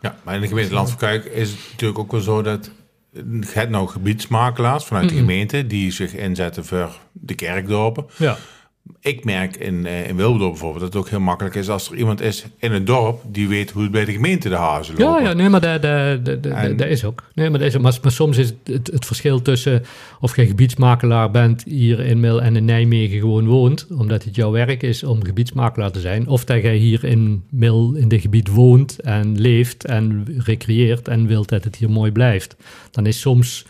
[0.00, 2.42] Ja, maar in de gemeente Land van Kuik is het natuurlijk ook wel zo...
[2.42, 2.70] dat
[3.46, 5.66] het nou gebiedsmakelaars vanuit de gemeente...
[5.66, 8.06] die zich inzetten voor de kerkdorpen...
[8.16, 8.38] Ja.
[9.00, 12.20] Ik merk in, uh, in bijvoorbeeld dat het ook heel makkelijk is als er iemand
[12.20, 15.22] is in het dorp die weet hoe het bij de gemeente de hazen lopen.
[15.22, 17.22] Ja, ja nee, maar dat, dat, dat, en, dat is ook.
[17.34, 17.78] Nee, maar, dat is.
[17.78, 19.82] Maar, maar soms is het, het, het, verschil tussen
[20.20, 24.50] of je gebiedsmakelaar bent hier in Mil en in Nijmegen gewoon woont, omdat het jouw
[24.50, 28.48] werk is om gebiedsmakelaar te zijn, of dat jij hier in Mil in dit gebied
[28.48, 32.56] woont en leeft en recreëert en wilt dat het hier mooi blijft.
[32.90, 33.64] Dan is soms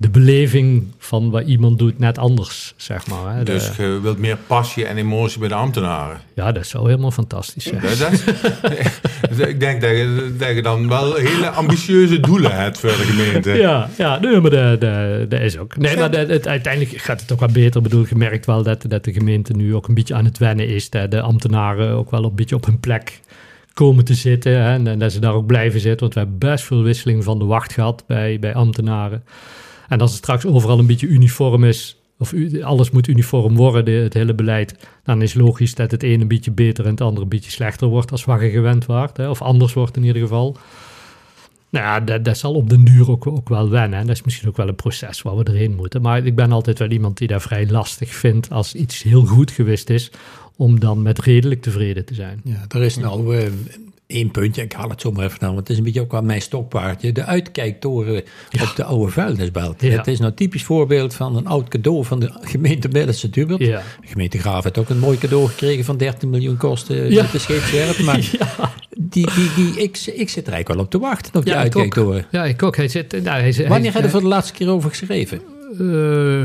[0.00, 3.34] de beleving van wat iemand doet net anders, zeg maar.
[3.36, 3.42] Hè.
[3.44, 6.20] De- Dus je wilt meer passie en emotie bij de ambtenaren.
[6.34, 7.80] ja, dat zou helemaal fantastisch zijn.
[7.80, 12.88] Dat, dat- ik denk dat je, dat je dan wel hele ambitieuze doelen hebt voor
[12.90, 13.50] de gemeente.
[13.50, 14.80] Ja, ja nee, maar dat,
[15.30, 15.76] dat, is ook.
[15.76, 17.76] Nee, maar het, uiteindelijk gaat het ook wel beter.
[17.76, 20.38] Ik bedoel, je merkt wel dat, dat de gemeente nu ook een beetje aan het
[20.38, 20.90] wennen is.
[20.90, 23.20] Dat de ambtenaren ook wel een beetje op hun plek
[23.72, 24.52] komen te zitten.
[24.62, 26.00] Hè, en, en dat ze daar ook blijven zitten.
[26.00, 29.22] Want we hebben best veel wisseling van de wacht gehad bij, bij ambtenaren.
[29.88, 33.90] En als het straks overal een beetje uniform is, of alles moet uniform worden, de-
[33.90, 37.22] het hele beleid, dan is logisch dat het een een beetje beter en het andere
[37.22, 39.18] een beetje slechter wordt als wat je gewend waart.
[39.28, 40.56] Of anders wordt in ieder geval.
[41.70, 43.98] Nou ja, dat, dat zal op den duur ook, ook wel wennen.
[43.98, 46.02] En dat is misschien ook wel een proces waar we erheen moeten.
[46.02, 49.50] Maar ik ben altijd wel iemand die dat vrij lastig vindt als iets heel goed
[49.50, 50.10] geweest is,
[50.56, 52.40] om dan met redelijk tevreden te zijn.
[52.44, 53.46] Ja, er is nou eh,
[54.08, 56.12] één puntje, ik haal het zo maar even aan, want het is een beetje ook
[56.12, 57.12] wel mijn stokpaardje.
[57.12, 58.22] De uitkijktoren
[58.60, 59.82] op de oude vuilnisbelt.
[59.82, 59.96] Ja.
[59.96, 63.60] Het is nou een typisch voorbeeld van een oud cadeau van de gemeente Billense Dubert.
[63.60, 63.82] Ja.
[64.00, 67.26] De gemeente Graaf heeft ook een mooi cadeau gekregen van 13 miljoen kosten Ja.
[67.32, 68.02] de scheepswerf.
[68.02, 68.16] Maar
[68.98, 72.26] die, die, die, ik, ik zit er eigenlijk wel op te wachten op die uitkijktoren.
[72.30, 72.76] Ja, ik ook.
[72.76, 75.40] Hij zit, nou, hij, Wanneer hij, heb je er voor de laatste keer over geschreven?
[75.78, 76.42] Eh,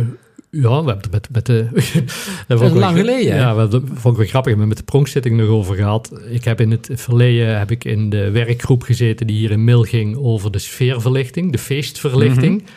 [0.61, 1.67] ja, we hebben het met, met de...
[2.47, 3.35] dat is lang geleden?
[3.35, 4.43] Ja, we vond ik wel grappig.
[4.43, 6.11] We hebben met de pronkzitting nog over gehad.
[6.29, 9.83] Ik heb in het verleden heb ik in de werkgroep gezeten die hier in Mil
[9.83, 12.61] ging over de sfeerverlichting, de feestverlichting.
[12.61, 12.71] Mhm.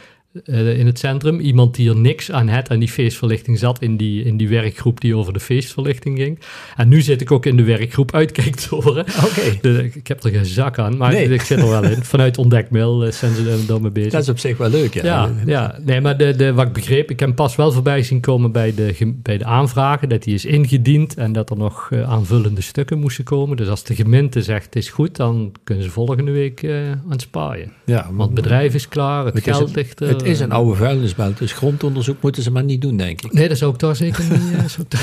[0.45, 1.41] Eh, in het centrum.
[1.41, 5.01] Iemand die er niks aan had aan die feestverlichting zat in die, in die werkgroep
[5.01, 6.39] die over de feestverlichting ging.
[6.77, 9.05] En nu zit ik ook in de werkgroep uitkijktoren.
[9.27, 9.69] Oké.
[9.95, 11.29] Ik heb er geen zak aan, maar Nee.
[11.29, 12.05] ik zit er wel in.
[12.05, 14.13] Vanuit ontdekmail eh, zijn ze er dan mee bezig.
[14.13, 15.05] Dat is op zich wel leuk, ja.
[15.05, 15.79] Ja, ja.
[15.85, 18.75] nee, maar de, de, wat ik begreep, ik heb pas wel voorbij zien komen bij
[18.75, 22.99] de, bij de aanvragen, dat die is ingediend en dat er nog eh, aanvullende stukken
[22.99, 23.57] moesten komen.
[23.57, 27.21] Dus als de gemeente zegt het is goed, dan kunnen ze volgende week aan het
[27.21, 27.73] spaaien.
[27.85, 30.09] ja Want het bedrijf is klaar, het, geld ligt er.
[30.09, 33.33] Het is een oude vuilnisbelt, dus grondonderzoek moeten ze maar niet doen, denk ik.
[33.33, 34.53] Nee, dat zou ik daar zeker niet...
[34.53, 34.99] eh, zou ik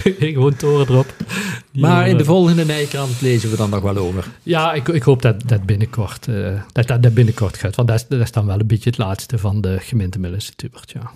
[0.34, 1.14] Gewoon toren erop.
[1.72, 4.26] Die Maar in de volgende Nijkrant lezen we dan nog wel over.
[4.42, 7.76] Ja, ik, ik hoop dat dat binnenkort, eh, dat, dat, dat binnenkort gaat.
[7.76, 10.54] Want dat is, dat is dan wel een beetje het laatste van de gemeente Millense
[10.54, 11.12] Tubert, ja.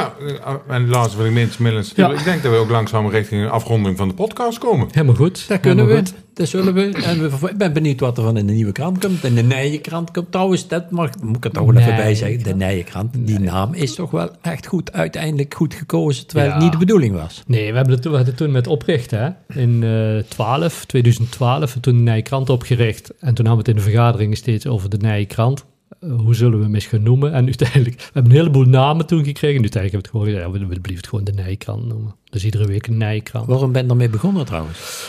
[0.00, 1.92] Nou, eh, en laatst wil ik mensen Millens.
[1.96, 2.10] Ja.
[2.10, 4.88] Ik denk dat we ook langzaam richting een afronding van de podcast komen.
[4.90, 5.48] Helemaal goed.
[5.48, 6.14] Dat kunnen we, goed.
[6.34, 6.80] dat zullen we.
[7.04, 9.24] En we, ik ben benieuwd wat er van in de nieuwe krant komt.
[9.24, 12.42] In de Nijenkrant komt trouwens, dat mag, moet ik er toch wel even bij zeggen.
[12.42, 16.72] De Nijenkrant, die naam is toch wel echt goed, uiteindelijk goed gekozen, terwijl het niet
[16.72, 17.42] de bedoeling was.
[17.46, 19.60] Nee, we hebben het, we hadden het toen met oprichten, hè?
[19.60, 23.12] in eh 12, 2012, toen de Nijkrant opgericht.
[23.18, 25.60] En toen hadden we het in de vergaderingen steeds over de Nijkrant.
[25.60, 25.64] Eh,
[26.00, 27.32] hoe zullen we hem eens gaan noemen?
[27.32, 29.56] En uiteindelijk, we hebben een heleboel namen toen gekregen.
[29.56, 32.14] En uiteindelijk hebben we het gewoon gezegd, ja, we willen het gewoon de Nijkrant noemen.
[32.30, 33.46] Dus iedere week een Nijkrant.
[33.46, 35.08] Waarom ben je daarmee begonnen trouwens?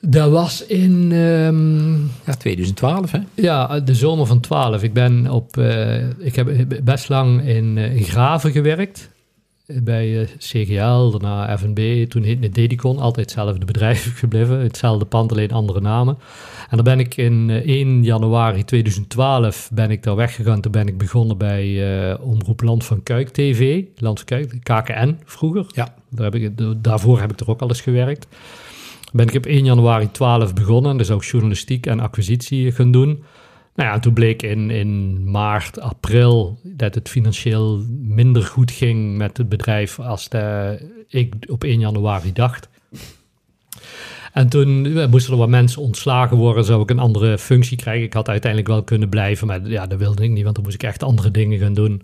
[0.00, 3.18] Dat was in ehm, Ja, 2012 hè?
[3.34, 4.82] ja, de zomer van 12.
[4.82, 9.10] Ik ben op, eh, ik heb best lang in, eh, in Graven gewerkt.
[9.66, 14.60] Eh, Bij eh, CGL, daarna FNB, toen heette het Dedicon, altijd hetzelfde bedrijf gebleven.
[14.60, 16.18] Hetzelfde pand, alleen andere namen.
[16.70, 20.60] En dan ben ik in eh, 1 januari 2012 ben ik daar weggegaan.
[20.60, 21.64] Toen ben ik begonnen bij
[22.10, 23.84] eh, Omroep Land van Kuik TV.
[23.96, 25.66] Land van Kuik, KKN vroeger.
[25.68, 25.94] Ja.
[26.10, 26.50] Daar heb ik,
[26.84, 28.26] daarvoor heb ik er ook al eens gewerkt.
[29.12, 30.96] Ben ik op 1 januari 12 begonnen.
[30.96, 33.22] Dus ook journalistiek en acquisitie gaan doen.
[33.76, 39.16] Nou ja, en toen bleek in, in maart, april dat het financieel minder goed ging
[39.16, 42.68] met het bedrijf als de, ik op 1 januari dacht.
[44.32, 48.04] En toen eh, moesten er wat mensen ontslagen worden, zou ik een andere functie krijgen.
[48.04, 50.76] Ik had uiteindelijk wel kunnen blijven, maar ja, dat wilde ik niet, want dan moest
[50.76, 52.02] ik echt andere dingen gaan doen.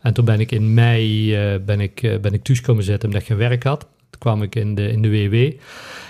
[0.00, 3.08] En toen ben ik in mei eh, ben ik, eh, ben ik thuis komen zitten
[3.08, 3.80] omdat ik geen werk had.
[3.80, 5.34] Toen kwam ik in de, in de WW.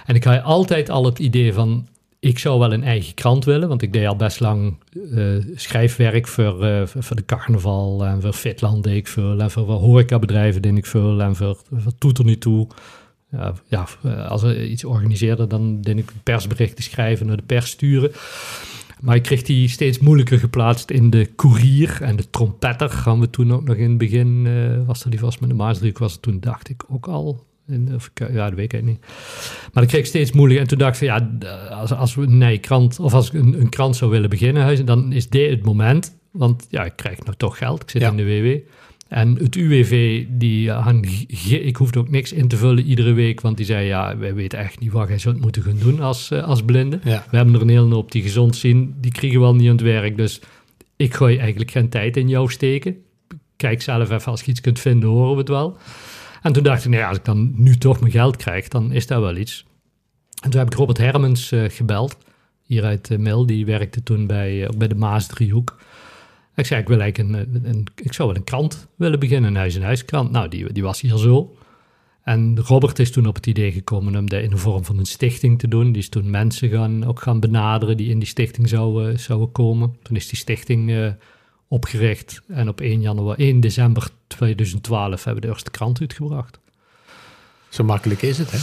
[0.07, 1.87] En ik had altijd al het idee van,
[2.23, 4.77] ik zou wel een eigen krant willen, want ik deed al best lang
[5.15, 9.67] eh, schrijfwerk voor, eh, voor de carnaval en voor Fitland deed ik veel en voor,
[9.67, 12.67] voor horecabedrijven deed ik veel en voor, voor Toet er niet toe.
[13.69, 13.87] Ja,
[14.29, 18.13] als we iets organiseerden, dan deed ik persberichten schrijven, naar de pers sturen.
[19.01, 22.91] Maar ik kreeg die steeds moeilijker geplaatst in de koerier en de trompetter.
[22.91, 25.55] Gaan we toen ook nog in het begin, eh, was er die vast met de
[25.55, 27.45] Maasdriehoek, was het toen, dacht ik ook al.
[27.69, 29.01] In, of, ik- ja, dat weet ik niet.
[29.01, 30.63] Maar dat kreeg ik steeds moeilijker.
[30.65, 31.31] En toen dacht ik ja,
[31.71, 35.13] als, als we een krant, of als ik een, een krant zou willen beginnen, dan
[35.13, 36.19] is dit het moment.
[36.31, 37.83] Want ja, ik krijg nou toch geld.
[37.83, 38.11] Ik zit Ja.
[38.11, 38.59] in de WW.
[39.09, 40.71] En het UWV, die,
[41.65, 44.59] ik hoefde ook niks in te vullen iedere week, want die zei, ja, wij weten
[44.59, 46.99] echt niet wat jij zou moeten gaan doen als, eh, als blinde.
[47.05, 47.25] Ja.
[47.31, 49.81] We hebben er een hele hoop die gezond zien, die kriegen wel niet aan het
[49.85, 50.17] werk.
[50.17, 50.41] Dus
[50.97, 52.97] ik gooi eigenlijk geen tijd in jou steken.
[53.57, 55.77] Kijk zelf even, als je iets kunt vinden, horen we het wel.
[56.43, 59.07] En toen dacht ik, nou als ik dan nu toch mijn geld krijg, dan is
[59.07, 59.67] dat wel iets.
[60.43, 62.17] En toen heb ik Robert Hermans eh, gebeld,
[62.63, 63.47] hier uit uh, Mil.
[63.47, 65.81] Die werkte toen bij, eh, ook bij de Maasdriehoek.
[66.55, 69.57] Ik zei, ik, wil eigenlijk een, een, ik zou wel een krant willen beginnen, een
[69.57, 70.31] huis-en-huiskrant.
[70.31, 71.57] Nou, die, die was hier zo.
[72.23, 75.07] En Robert is toen op het idee gekomen om dat in de vorm van een
[75.07, 75.93] stichting te doen.
[75.93, 79.97] Die is toen mensen gaan, ook gaan benaderen die in die stichting zouden, zouden komen.
[80.03, 81.13] Toen is die stichting uh,
[81.73, 86.59] opgericht en op 1, januari, 1 december 2012 hebben we de eerste krant uitgebracht.
[87.69, 88.59] Zo makkelijk is het, hè?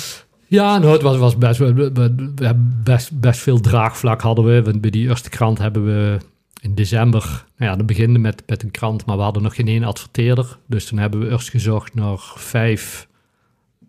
[0.47, 4.63] Ja, nou, het was, was best, we, best, best veel draagvlak hadden we.
[4.63, 6.17] Want bij die eerste krant hebben we
[6.61, 9.67] in december, nou ja, dan beginnen met, met een krant, maar we hadden nog geen
[9.67, 10.57] één adverteerder.
[10.65, 13.07] Dus toen hebben we eerst gezocht naar vijf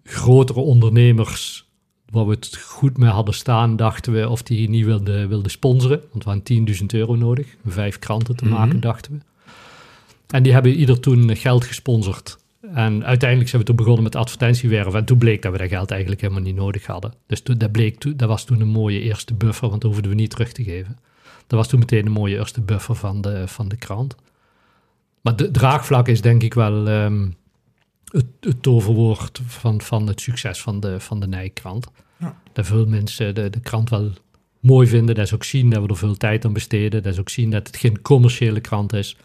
[0.05, 1.70] grotere ondernemers
[2.11, 6.01] waar we het goed mee hadden staan, dachten we of die niet wilden wilde sponsoren.
[6.11, 8.81] Want we hadden 10.000 euro nodig, vijf kranten te maken, mhm.
[8.81, 9.19] dachten we.
[10.27, 12.39] En die hebben ieder toen geld gesponsord.
[12.75, 14.95] En uiteindelijk zijn we toen begonnen met advertentiewerven.
[14.95, 17.13] En toen bleek dat we dat geld eigenlijk helemaal niet nodig hadden.
[17.27, 20.17] Dus toen, dat, bleek, dat was toen een mooie eerste buffer, want dat hoefden we
[20.17, 20.99] niet terug te geven.
[21.47, 24.17] Dat was toen meteen een mooie eerste buffer van de, van de krant.
[25.21, 27.29] Maar de draagvlak is denk ik wel ehm,
[28.11, 31.87] het, het, toverwoord van, van het succes van de, van de Nijkrant.
[32.17, 32.37] Ja.
[32.53, 34.11] Dat veel mensen de, de krant wel
[34.61, 35.15] mooi vinden.
[35.15, 37.03] Dat is ook zien dat we er veel tijd aan besteden.
[37.03, 39.17] Dat is ook zien dat het geen commerciële krant is.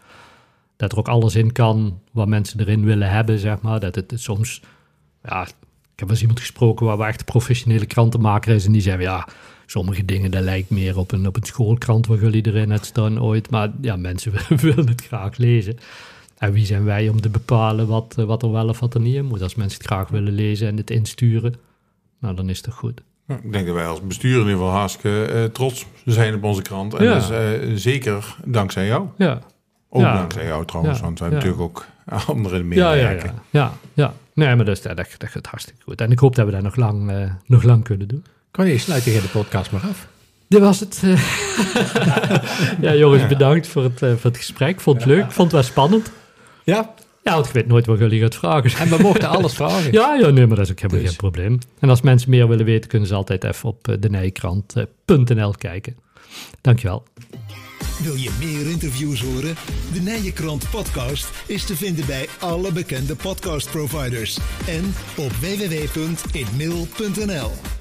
[0.76, 3.80] Dat er ook alles in kan wat mensen erin willen hebben, zeg maar.
[3.80, 4.60] Dat het, soms,
[5.22, 5.48] ja, ik
[5.96, 8.66] heb wel eens iemand gesproken waar we echt een professionele krantenmaker is.
[8.66, 9.28] En die zei, ja,
[9.66, 13.22] sommige dingen, dat lijkt meer op een, op een schoolkrant waar jullie erin het staan
[13.22, 13.50] ooit.
[13.50, 15.78] Maar ja, mensen willen het graag lezen.
[16.38, 19.00] En wie zijn wij om te bepalen wat, eh, wat er wel of wat er
[19.00, 19.42] niet in moet?
[19.42, 21.54] Als mensen het graag willen lezen en het insturen,
[22.20, 23.02] nou dan is het goed.
[23.28, 26.62] ik denk dat wij als bestuur in ieder geval hartstikke uh, trots zijn op onze
[26.62, 26.94] krant.
[26.94, 29.06] En dat is uh, zeker dankzij jou.
[29.16, 29.40] Ja.
[29.88, 31.86] Ook dankzij jou trouwens, want wij hebben natuurlijk ook
[32.34, 33.34] anderen meewerken.
[33.50, 36.00] Ja, ja, ja, Nee, maar dat, dat, dat, dat gaat hartstikke goed.
[36.00, 38.24] En ik hoop dat we dat nog lang, uh, nog lang kunnen doen.
[38.50, 40.06] Kan je sluit je de podcast maar af?
[40.48, 41.02] Dit was het.
[42.86, 44.80] ja, jongens, bedankt voor het, voor het gesprek.
[44.80, 45.32] Vond het leuk.
[45.32, 46.10] Vond het wel spannend.
[46.66, 46.94] Ja?
[47.22, 48.78] Ja, want ik weet nooit wat jullie gaat vragen.
[48.78, 49.92] En we mochten alles vragen.
[50.00, 51.08] ja, ja, nee, maar dat is ook helemaal dus.
[51.08, 51.58] geen probleem.
[51.78, 55.96] En als mensen meer willen weten, kunnen ze altijd even op eh, denijkrant.nl kijken.
[56.60, 57.04] Dankjewel.
[58.02, 59.54] Wil je meer interviews horen?
[59.92, 67.75] De Nijenkrant podcast is te vinden bij alle bekende podcastproviders en op www.inmail.nl.